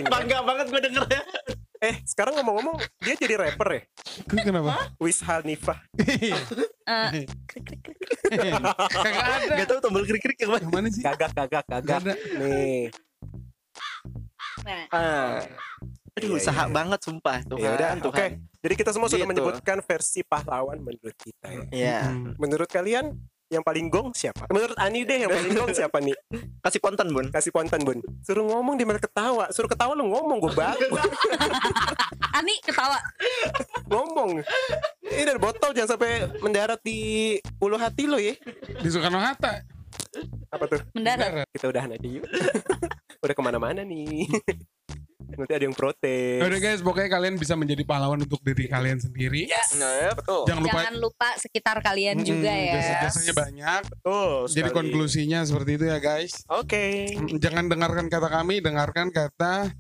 bangga 0.09 0.39
banget 0.47 0.67
gue 0.71 0.81
dengernya 0.89 1.23
Eh 1.83 1.99
sekarang 2.07 2.39
ngomong-ngomong 2.39 2.79
dia 3.03 3.19
jadi 3.19 3.35
rapper 3.35 3.69
ya? 3.75 3.83
Kenapa? 4.31 4.95
Wiz 5.03 5.19
Hanifah. 5.19 5.83
Eh, 5.99 7.27
Kagak 7.51 9.27
ada. 9.27 9.55
Gak 9.59 9.67
tau 9.67 9.79
tombol 9.83 10.07
krik-krik 10.07 10.39
yang 10.39 10.55
mana 10.55 10.63
Yang 10.63 10.73
mana 10.73 10.87
sih? 10.95 11.03
Gagak 11.03 11.31
gagak 11.35 11.65
Gak 11.67 11.83
gagak. 11.83 12.17
Nih. 12.39 12.87
nah, 14.63 14.83
ah. 14.95 15.43
Aduh, 16.13 16.37
Iya, 16.37 16.45
usaha 16.45 16.63
iya. 16.69 16.71
banget 16.71 17.01
sumpah 17.03 17.39
tuh. 17.43 17.57
Ya 17.59 17.73
udah, 17.73 17.99
oke. 18.05 18.27
Jadi 18.63 18.75
kita 18.77 18.91
semua 18.93 19.09
sudah 19.09 19.25
Gitu. 19.25 19.33
menyebutkan 19.33 19.79
versi 19.81 20.21
pahlawan 20.23 20.79
menurut 20.79 21.17
kita 21.17 21.47
ya. 21.51 21.65
Iya. 21.73 21.99
Hmm. 22.13 22.37
Menurut 22.37 22.69
kalian 22.69 23.17
yang 23.53 23.61
paling 23.61 23.93
gong 23.93 24.17
siapa? 24.17 24.49
Menurut 24.49 24.73
Ani 24.81 25.05
deh 25.05 25.29
yang 25.29 25.31
paling 25.31 25.53
gong 25.53 25.73
siapa 25.77 26.01
nih? 26.01 26.17
Kasih 26.65 26.81
konten, 26.81 27.13
Bun. 27.13 27.29
Kasih 27.29 27.53
ponten 27.53 27.85
bun. 27.85 28.01
Suruh 28.25 28.49
ngomong 28.49 28.81
dia 28.81 28.89
malah 28.89 29.03
ketawa. 29.05 29.45
Suruh 29.53 29.69
ketawa 29.69 29.93
lu 29.93 30.09
ngomong 30.09 30.41
gue 30.41 30.53
bagus. 30.57 30.89
Ani 32.39 32.57
ketawa. 32.65 32.97
ngomong. 33.93 34.41
Ini 35.05 35.23
dari 35.29 35.37
botol 35.37 35.77
jangan 35.77 36.01
sampai 36.01 36.41
mendarat 36.41 36.81
di 36.81 37.37
ulu 37.61 37.77
hati 37.77 38.09
lo 38.09 38.17
ya. 38.17 38.33
Di 38.81 38.89
Soekarno 38.89 39.21
Hatta. 39.21 39.61
Apa 40.49 40.65
tuh? 40.65 40.81
Mendarat. 40.97 41.45
Kita 41.53 41.69
udahan 41.69 41.93
aja 41.93 42.09
yuk. 42.09 42.25
Udah 43.23 43.35
ke 43.37 43.43
mana-mana 43.45 43.85
nih. 43.85 44.27
Nanti 45.33 45.53
ada 45.55 45.65
yang 45.65 45.77
protes. 45.77 46.41
Udah 46.43 46.59
guys, 46.61 46.81
pokoknya 46.83 47.11
kalian 47.11 47.35
bisa 47.39 47.55
menjadi 47.55 47.83
pahlawan 47.87 48.21
untuk 48.21 48.41
diri 48.43 48.67
kalian 48.69 48.99
sendiri. 48.99 49.49
Nah, 49.79 50.13
betul. 50.15 50.43
Jangan 50.49 50.63
lupa 50.63 50.79
Jangan 50.83 50.97
lupa 50.99 51.29
sekitar 51.39 51.77
kalian 51.81 52.17
Mm-mm, 52.21 52.29
juga 52.29 52.53
ya. 52.53 52.73
Jasa-jasanya 52.79 53.35
banyak. 53.37 53.83
Betul 53.89 54.33
Jadi 54.51 54.69
sekali. 54.69 54.79
konklusinya 54.79 55.41
seperti 55.47 55.71
itu 55.81 55.85
ya 55.89 55.99
guys. 55.99 56.33
Oke. 56.51 56.85
Mm, 57.17 57.39
Jangan 57.39 57.65
dengarkan 57.71 58.07
kata 58.11 58.29
kami, 58.29 58.61
dengarkan 58.61 59.07
kata 59.11 59.73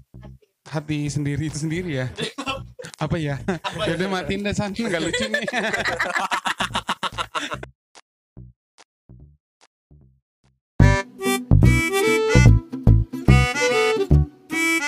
hati 0.68 1.11
sendiri 1.11 1.50
itu 1.50 1.59
sendiri 1.59 2.05
ya. 2.05 2.07
Apa 3.05 3.18
ya? 3.18 3.38
Jadi 3.87 4.07
matiin 4.07 4.46
deh 4.46 4.55
san, 4.55 4.70
nggak 4.74 5.02
lucu 5.02 5.26
nih. 5.26 5.42